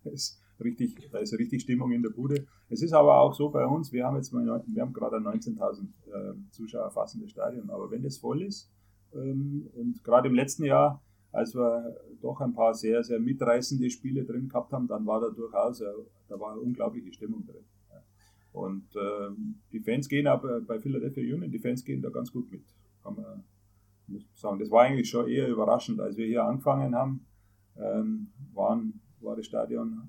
[0.06, 2.46] ist richtig, da ist richtig Stimmung in der Bude.
[2.70, 5.82] Es ist aber auch so bei uns, wir haben jetzt mal, wir haben gerade 19.000
[5.82, 8.72] äh, Zuschauer fassendes Stadion, aber wenn das voll ist,
[9.14, 11.02] ähm, und gerade im letzten Jahr
[11.34, 15.30] als wir doch ein paar sehr, sehr mitreißende Spiele drin gehabt haben, dann war da
[15.30, 15.86] durchaus, äh,
[16.30, 17.66] da war unglaubliche Stimmung drin.
[18.54, 19.32] Und äh,
[19.72, 22.64] die Fans gehen aber bei Philadelphia Union, die Fans gehen da ganz gut mit.
[23.02, 23.44] Kann man
[24.06, 24.60] muss sagen.
[24.60, 26.00] Das war eigentlich schon eher überraschend.
[26.00, 27.26] Als wir hier angefangen haben,
[27.78, 30.04] ähm, waren, war das Stadion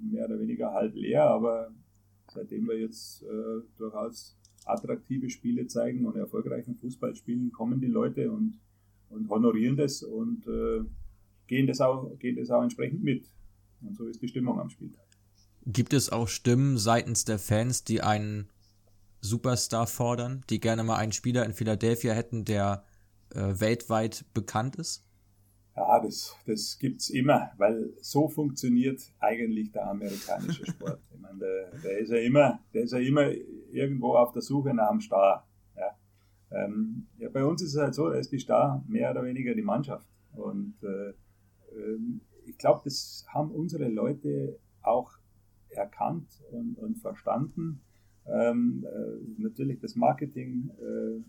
[0.00, 1.72] mehr oder weniger halb leer, aber
[2.28, 8.30] seitdem wir jetzt äh, durchaus attraktive Spiele zeigen und erfolgreichen Fußball spielen, kommen die Leute
[8.30, 8.60] und
[9.10, 10.84] und honorieren das und äh,
[11.46, 13.26] gehen, das auch, gehen das auch entsprechend mit.
[13.82, 15.04] Und so ist die Stimmung am Spieltag.
[15.66, 18.48] Gibt es auch Stimmen seitens der Fans, die einen
[19.20, 22.84] Superstar fordern, die gerne mal einen Spieler in Philadelphia hätten, der
[23.34, 25.04] äh, weltweit bekannt ist?
[25.76, 31.00] Ja, das, das gibt es immer, weil so funktioniert eigentlich der amerikanische Sport.
[31.14, 33.30] Ich meine, der, der, ist ja immer, der ist ja immer
[33.70, 35.46] irgendwo auf der Suche nach einem Star.
[36.52, 39.54] Ähm, ja, bei uns ist es halt so, da ist die Star mehr oder weniger
[39.54, 40.06] die Mannschaft.
[40.34, 41.12] Und äh,
[41.76, 45.12] ähm, ich glaube, das haben unsere Leute auch
[45.68, 47.80] erkannt und, und verstanden.
[48.26, 51.22] Ähm, äh, natürlich, das Marketing äh,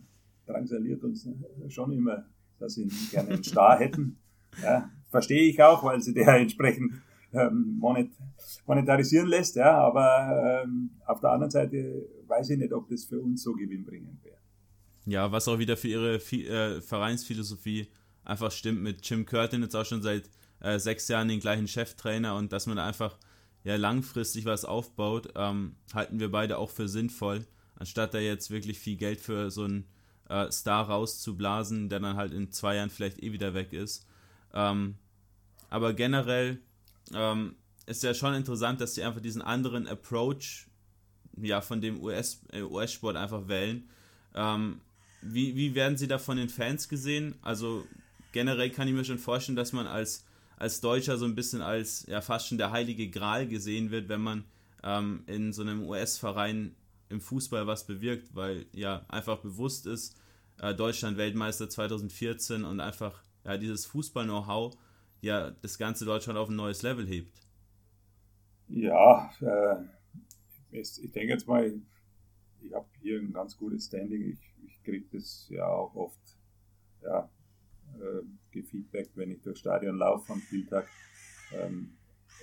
[0.50, 1.28] drangsaliert uns
[1.70, 2.26] schon immer,
[2.60, 4.18] dass sie gerne einen Star hätten.
[4.64, 6.94] Ja, verstehe ich auch, weil sie der entsprechend
[7.34, 8.12] ähm, monet,
[8.66, 9.56] monetarisieren lässt.
[9.56, 13.54] Ja, aber ähm, auf der anderen Seite weiß ich nicht, ob das für uns so
[13.54, 14.38] gewinnbringend wäre.
[15.06, 17.88] Ja, was auch wieder für ihre äh, Vereinsphilosophie
[18.24, 20.30] einfach stimmt mit Jim Curtin jetzt auch schon seit
[20.60, 23.18] äh, sechs Jahren den gleichen Cheftrainer und dass man einfach
[23.64, 27.46] ja langfristig was aufbaut, ähm, halten wir beide auch für sinnvoll,
[27.76, 29.86] anstatt da jetzt wirklich viel Geld für so einen
[30.30, 34.08] äh, Star rauszublasen, der dann halt in zwei Jahren vielleicht eh wieder weg ist.
[34.54, 34.96] Ähm,
[35.70, 36.60] aber generell
[37.14, 40.68] ähm, ist ja schon interessant, dass sie einfach diesen anderen Approach
[41.42, 43.90] ja, von dem US-Sport äh, US einfach wählen.
[44.36, 44.82] Ähm,
[45.22, 47.36] wie, wie werden sie da von den Fans gesehen?
[47.42, 47.86] Also
[48.32, 50.26] generell kann ich mir schon vorstellen, dass man als,
[50.58, 54.22] als Deutscher so ein bisschen als ja fast schon der heilige Gral gesehen wird, wenn
[54.22, 54.46] man
[54.84, 56.76] ähm, in so einem US-Verein
[57.10, 60.18] im Fußball was bewirkt, weil ja einfach bewusst ist,
[60.60, 64.78] äh, Deutschland Weltmeister 2014 und einfach ja dieses Fußball-Know-how
[65.22, 67.42] ja das ganze Deutschland auf ein neues Level hebt.
[68.68, 69.76] Ja, äh,
[70.72, 71.74] ich denke jetzt mal,
[72.62, 74.30] ich habe hier ein ganz gutes Standing.
[74.32, 76.38] Ich, ich kriege das ja auch oft
[77.04, 77.30] ja,
[78.00, 80.88] äh, gefeedbackt, wenn ich durchs Stadion laufe am Spieltag.
[81.54, 81.98] Ähm,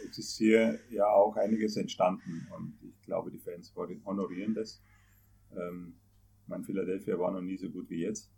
[0.09, 3.74] es ist hier ja auch einiges entstanden und ich glaube, die Fans
[4.05, 4.80] honorieren das.
[5.57, 5.94] Ähm,
[6.46, 8.30] mein Philadelphia war noch nie so gut wie jetzt.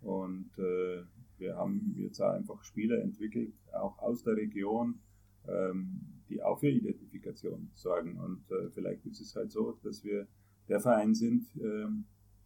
[0.00, 1.02] Und äh,
[1.38, 5.00] wir haben jetzt einfach Spieler entwickelt, auch aus der Region,
[5.46, 8.18] ähm, die auch für Identifikation sorgen.
[8.18, 10.26] Und äh, vielleicht ist es halt so, dass wir
[10.68, 12.04] der Verein sind, ähm,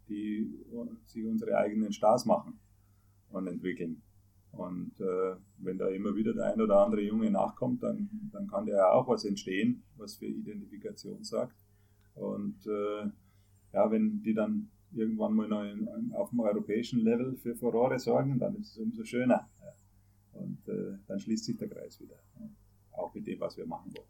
[0.09, 0.65] die
[1.07, 2.59] sich unsere eigenen Stars machen
[3.31, 4.03] und entwickeln.
[4.53, 8.67] Und äh, wenn da immer wieder der ein oder andere Junge nachkommt, dann, dann kann
[8.67, 11.57] da ja auch was entstehen, was für Identifikation sagt.
[12.15, 13.09] Und äh,
[13.73, 18.39] ja, wenn die dann irgendwann mal noch in, auf dem europäischen Level für Furore sorgen,
[18.39, 19.49] dann ist es umso schöner.
[19.61, 20.41] Ja.
[20.41, 22.17] Und äh, dann schließt sich der Kreis wieder.
[22.39, 22.49] Ja.
[22.93, 24.09] Auch mit dem, was wir machen wollen.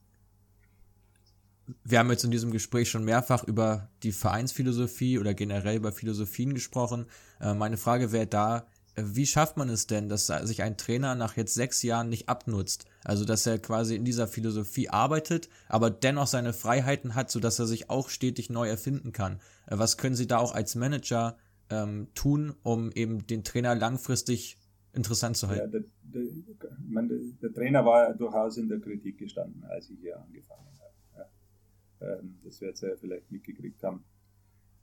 [1.84, 6.54] Wir haben jetzt in diesem Gespräch schon mehrfach über die Vereinsphilosophie oder generell über Philosophien
[6.54, 7.06] gesprochen.
[7.40, 11.36] Äh, meine Frage wäre da, wie schafft man es denn, dass sich ein Trainer nach
[11.36, 12.84] jetzt sechs Jahren nicht abnutzt?
[13.04, 17.66] Also, dass er quasi in dieser Philosophie arbeitet, aber dennoch seine Freiheiten hat, sodass er
[17.66, 19.40] sich auch stetig neu erfinden kann.
[19.66, 21.36] Äh, was können Sie da auch als Manager
[21.70, 24.58] ähm, tun, um eben den Trainer langfristig
[24.92, 25.72] interessant zu halten?
[25.72, 27.08] Ja, der, der, man,
[27.40, 31.28] der, Trainer war ja durchaus in der Kritik gestanden, als ich hier angefangen habe.
[32.02, 32.18] Ja.
[32.18, 34.04] Ähm, das wird Sie ja vielleicht mitgekriegt haben.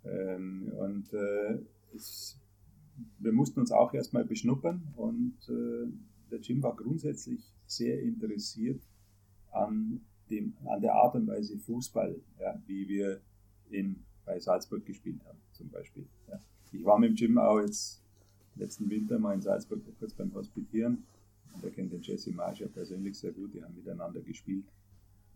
[0.03, 1.59] Ähm, und äh,
[1.93, 2.39] es
[3.19, 5.87] wir mussten uns auch erstmal beschnuppern und äh,
[6.31, 8.81] der Jim war grundsätzlich sehr interessiert
[9.51, 13.21] an, dem, an der Art und Weise Fußball, ja, wie wir
[13.69, 16.05] in, bei Salzburg gespielt haben, zum Beispiel.
[16.29, 16.39] Ja.
[16.71, 18.01] Ich war mit dem Jim auch jetzt
[18.55, 21.03] letzten Winter mal in Salzburg kurz beim Hospitieren.
[21.53, 24.65] Und er kennt den Jesse Marsch ja persönlich sehr gut, die haben miteinander gespielt.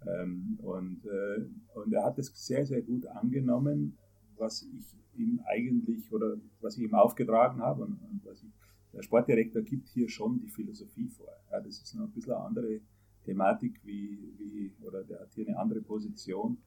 [0.05, 3.97] Ähm, und, äh, und er hat es sehr, sehr gut angenommen,
[4.43, 4.85] was ich
[5.15, 8.49] ihm eigentlich oder was ich ihm aufgetragen habe und, und was ich,
[8.93, 11.29] der Sportdirektor gibt hier schon die Philosophie vor.
[11.51, 12.79] Ja, das ist noch ein bisschen eine andere
[13.25, 16.57] Thematik wie, wie oder der hat hier eine andere Position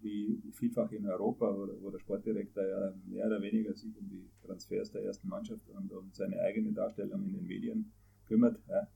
[0.00, 1.46] wie vielfach in Europa,
[1.82, 5.92] wo, der Sportdirektor ja mehr oder weniger sich um die Transfers der ersten Mannschaft und
[5.92, 7.92] um seine eigene Darstellung in den Medien
[8.28, 8.58] kümmert.
[8.68, 8.86] Ja.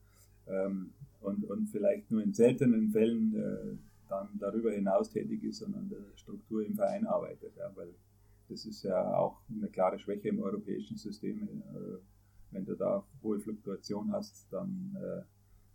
[0.47, 3.77] Ähm, und, und vielleicht nur in seltenen Fällen äh,
[4.09, 7.57] dann darüber hinaus tätig ist und an der Struktur im Verein arbeitet.
[7.57, 7.95] Ja, weil
[8.51, 11.63] das ist ja auch eine klare Schwäche im europäischen System.
[11.73, 11.99] Äh,
[12.51, 15.23] wenn du da hohe Fluktuation hast, dann äh,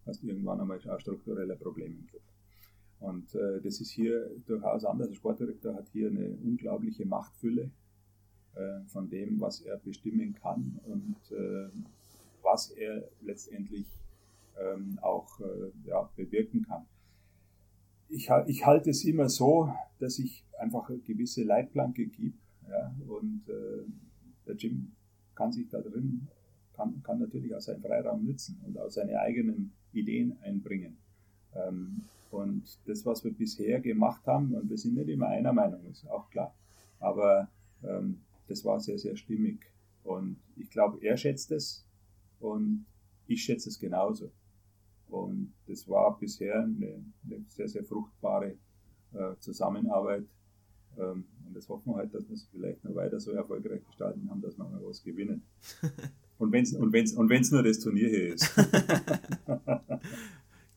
[0.05, 1.95] hast du irgendwann einmal auch strukturelle Probleme.
[2.99, 5.07] Und äh, das ist hier durchaus anders.
[5.07, 7.71] Der Sportdirektor hat hier eine unglaubliche Machtfülle
[8.87, 11.17] von dem, was er bestimmen kann und
[12.41, 13.85] was er letztendlich
[14.57, 15.41] ähm, auch
[15.83, 16.85] ja, bewirken kann.
[18.07, 22.37] Ich, ich halte es immer so, dass ich einfach eine gewisse Leitplanke gebe
[22.69, 23.83] ja, und äh,
[24.47, 24.91] der Jim
[25.35, 26.27] kann sich da drin,
[26.73, 30.97] kann, kann natürlich auch seinen Freiraum nützen und auch seine eigenen Ideen einbringen.
[31.55, 35.85] Ähm, und das, was wir bisher gemacht haben, und wir sind nicht immer einer Meinung,
[35.85, 36.53] ist auch klar,
[36.99, 37.49] aber
[37.83, 39.59] ähm, das war sehr, sehr stimmig.
[40.03, 41.85] Und ich glaube, er schätzt es
[42.39, 42.85] und
[43.27, 44.31] ich schätze es genauso.
[45.07, 48.57] Und das war bisher eine, eine sehr, sehr fruchtbare
[49.13, 50.25] äh, Zusammenarbeit.
[50.97, 51.25] Ähm,
[51.55, 54.57] das hoffen wir halt, dass wir es vielleicht noch weiter so erfolgreich gestalten haben, dass
[54.57, 55.41] wir mal was gewinnen.
[56.37, 58.53] Und wenn es und wenn's, und wenn's nur das Turnier hier ist.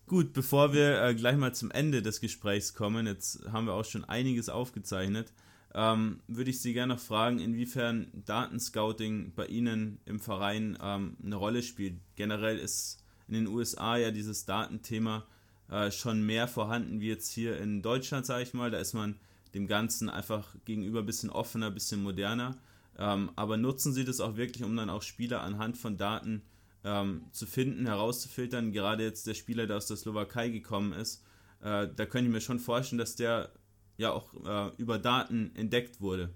[0.06, 3.84] Gut, bevor wir äh, gleich mal zum Ende des Gesprächs kommen, jetzt haben wir auch
[3.84, 5.32] schon einiges aufgezeichnet,
[5.74, 11.34] ähm, würde ich Sie gerne noch fragen, inwiefern Datenscouting bei Ihnen im Verein ähm, eine
[11.34, 11.94] Rolle spielt.
[12.14, 15.26] Generell ist in den USA ja dieses Datenthema
[15.70, 18.70] äh, schon mehr vorhanden wie jetzt hier in Deutschland, sage ich mal.
[18.70, 19.16] Da ist man
[19.54, 22.56] dem Ganzen einfach gegenüber ein bisschen offener, ein bisschen moderner.
[22.98, 26.42] Ähm, aber nutzen Sie das auch wirklich, um dann auch Spieler anhand von Daten
[26.84, 28.72] ähm, zu finden, herauszufiltern?
[28.72, 31.22] Gerade jetzt der Spieler, der aus der Slowakei gekommen ist,
[31.60, 33.52] äh, da könnte ich mir schon vorstellen, dass der
[33.96, 36.34] ja auch äh, über Daten entdeckt wurde.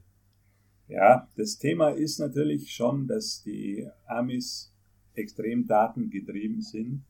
[0.88, 4.72] Ja, das Thema ist natürlich schon, dass die Amis
[5.14, 7.04] extrem datengetrieben sind,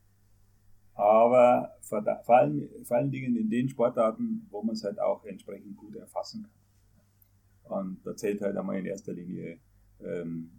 [0.95, 5.25] aber vor, vor, allen, vor allen Dingen in den Sportarten, wo man es halt auch
[5.25, 7.79] entsprechend gut erfassen kann.
[7.79, 9.57] Und da zählt halt einmal in erster Linie
[10.01, 10.51] ähm,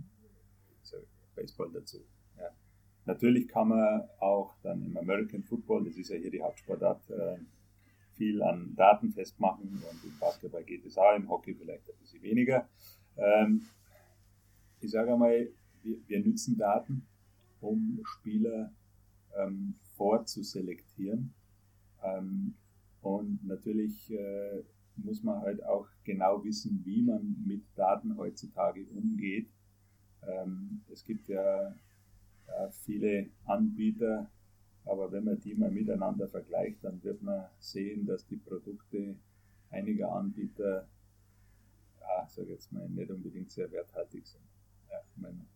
[1.34, 1.98] Baseball dazu.
[2.38, 2.50] Ja.
[3.06, 7.36] Natürlich kann man auch dann im American Football, das ist ja hier die Hauptsportart, äh,
[8.12, 12.22] viel an Daten festmachen und im Basketball geht es auch, im Hockey vielleicht ein bisschen
[12.22, 12.68] weniger.
[13.16, 13.66] Ähm,
[14.80, 15.48] ich sage einmal,
[15.82, 17.06] wir, wir nützen Daten,
[17.60, 18.72] um Spieler
[19.36, 21.34] ähm, vorzuselektieren.
[22.02, 22.54] Ähm,
[23.02, 24.62] und natürlich äh,
[24.96, 29.48] muss man halt auch genau wissen, wie man mit Daten heutzutage umgeht.
[30.26, 31.74] Ähm, es gibt ja,
[32.48, 34.30] ja, viele Anbieter,
[34.84, 39.16] aber wenn man die mal miteinander vergleicht, dann wird man sehen, dass die Produkte
[39.70, 40.86] einiger Anbieter
[42.04, 44.44] ja, sage jetzt mal, nicht unbedingt sehr werthaltig sind.
[44.90, 45.46] Ja, ich meine,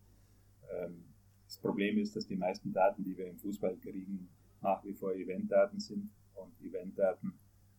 [0.71, 1.03] ähm,
[1.49, 4.29] das Problem ist, dass die meisten Daten, die wir im Fußball kriegen,
[4.61, 7.33] nach wie vor Eventdaten sind und Eventdaten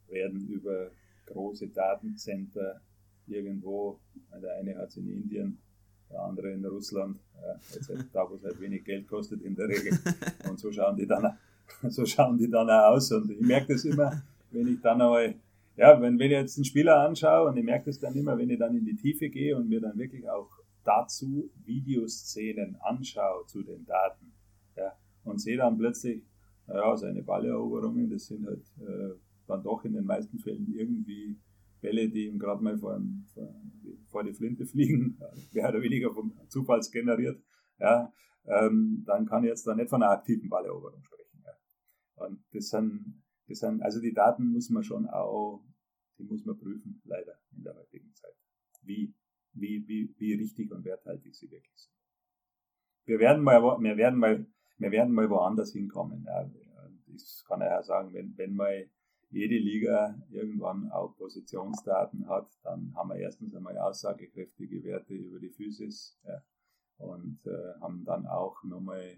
[0.08, 0.90] werden über
[1.26, 2.80] große Datencenter
[3.28, 4.00] irgendwo,
[4.42, 5.58] der eine hat es in Indien,
[6.10, 7.60] der andere in Russland, ja,
[8.12, 9.96] da wo es halt wenig Geld kostet in der Regel.
[10.50, 11.38] Und so schauen die dann,
[11.90, 13.12] so schauen die dann auch aus.
[13.12, 15.36] Und ich merke das immer, wenn ich dann einmal
[15.76, 18.50] ja, wenn, wenn ich jetzt einen Spieler anschaue und ich merke das dann immer, wenn
[18.50, 20.50] ich dann in die Tiefe gehe und mir dann wirklich auch
[20.90, 24.32] dazu Videoszenen anschaue zu den Daten
[24.76, 24.92] ja,
[25.24, 26.24] und sehe dann plötzlich,
[26.66, 29.14] naja, seine Balleroberungen, das sind halt äh,
[29.46, 31.38] dann doch in den meisten Fällen irgendwie
[31.80, 33.00] Bälle, die ihm gerade mal vor,
[34.08, 35.18] vor, die Flinte fliegen,
[35.52, 37.42] mehr oder weniger vom Zufall generiert,
[37.78, 38.12] ja,
[38.46, 41.42] ähm, dann kann ich jetzt da nicht von einer aktiven Balleroberung sprechen.
[41.44, 42.26] Ja.
[42.26, 45.64] Und das sind, das sind, also die Daten muss man schon auch
[46.20, 48.34] die muss man prüfen, leider in der heutigen Zeit,
[48.82, 49.14] wie,
[49.52, 51.94] wie, wie, wie richtig und werthaltig sie wirklich sind.
[53.04, 54.46] Wir werden mal, wir werden mal,
[54.78, 56.24] wir werden mal woanders hinkommen.
[56.26, 56.50] Ja.
[57.06, 58.88] Das kann ich ja sagen, wenn, wenn mal
[59.30, 65.50] jede Liga irgendwann auch Positionsdaten hat, dann haben wir erstens einmal aussagekräftige Werte über die
[65.50, 66.42] Physis ja,
[66.98, 69.16] und äh, haben dann auch nochmal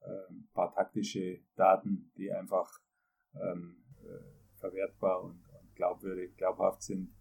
[0.00, 2.70] äh, ein paar taktische Daten, die einfach
[3.34, 5.42] ähm, äh, verwertbar und
[5.74, 7.14] glaubwürdig, glaubhaft sind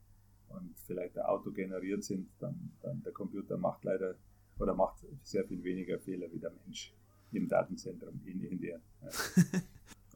[0.54, 4.16] und vielleicht ein Auto generiert sind, dann, dann der Computer macht leider
[4.60, 6.94] oder macht sehr viel weniger Fehler wie der Mensch
[7.32, 8.82] im Datenzentrum in Indien.
[9.02, 9.10] Ja.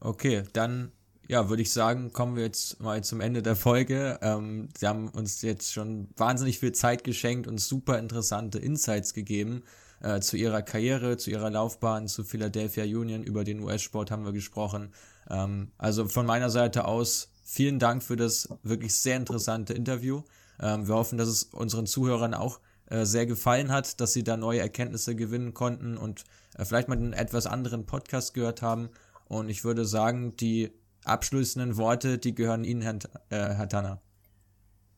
[0.00, 0.92] okay, dann
[1.28, 4.18] ja, würde ich sagen, kommen wir jetzt mal zum Ende der Folge.
[4.22, 9.62] Ähm, Sie haben uns jetzt schon wahnsinnig viel Zeit geschenkt und super interessante Insights gegeben
[10.00, 13.22] äh, zu Ihrer Karriere, zu Ihrer Laufbahn, zu Philadelphia Union.
[13.22, 14.94] Über den US-Sport haben wir gesprochen.
[15.28, 20.20] Ähm, also von meiner Seite aus Vielen Dank für das wirklich sehr interessante Interview.
[20.60, 24.36] Ähm, wir hoffen, dass es unseren Zuhörern auch äh, sehr gefallen hat, dass sie da
[24.36, 26.24] neue Erkenntnisse gewinnen konnten und
[26.58, 28.90] äh, vielleicht mal einen etwas anderen Podcast gehört haben.
[29.28, 30.70] Und ich würde sagen, die
[31.06, 32.98] abschließenden Worte, die gehören Ihnen, Herr,
[33.30, 34.02] äh, Herr Tanner.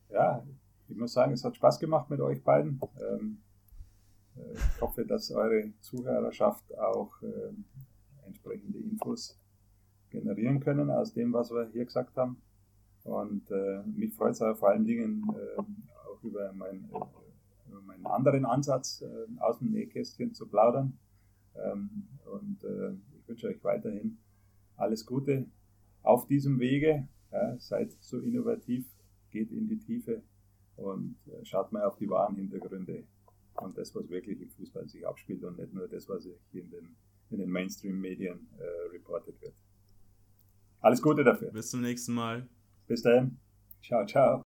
[0.08, 0.42] Ja,
[0.88, 2.80] ich muss sagen, es hat Spaß gemacht mit euch beiden.
[3.00, 3.38] Ähm,
[4.34, 7.64] äh, ich hoffe, dass eure Zuhörerschaft auch ähm,
[8.26, 9.39] entsprechende Infos
[10.10, 12.36] generieren können aus dem, was wir hier gesagt haben.
[13.04, 17.80] Und äh, mich freut es auch vor allen Dingen äh, auch über, mein, äh, über
[17.82, 20.98] meinen anderen Ansatz, äh, aus dem Nähkästchen zu plaudern.
[21.56, 24.18] Ähm, und äh, ich wünsche euch weiterhin
[24.76, 25.46] alles Gute
[26.02, 27.08] auf diesem Wege.
[27.32, 28.86] Ja, seid so innovativ,
[29.30, 30.22] geht in die Tiefe
[30.76, 33.04] und äh, schaut mal auf die wahren Hintergründe
[33.54, 36.70] und das, was wirklich im Fußball sich abspielt und nicht nur das, was hier in
[36.70, 36.96] den,
[37.30, 39.54] in den Mainstream-Medien äh, reportet wird.
[40.80, 41.50] Alles Gute dafür.
[41.52, 42.48] Bis zum nächsten Mal.
[42.86, 43.38] Bis dann.
[43.82, 44.42] Ciao, ciao.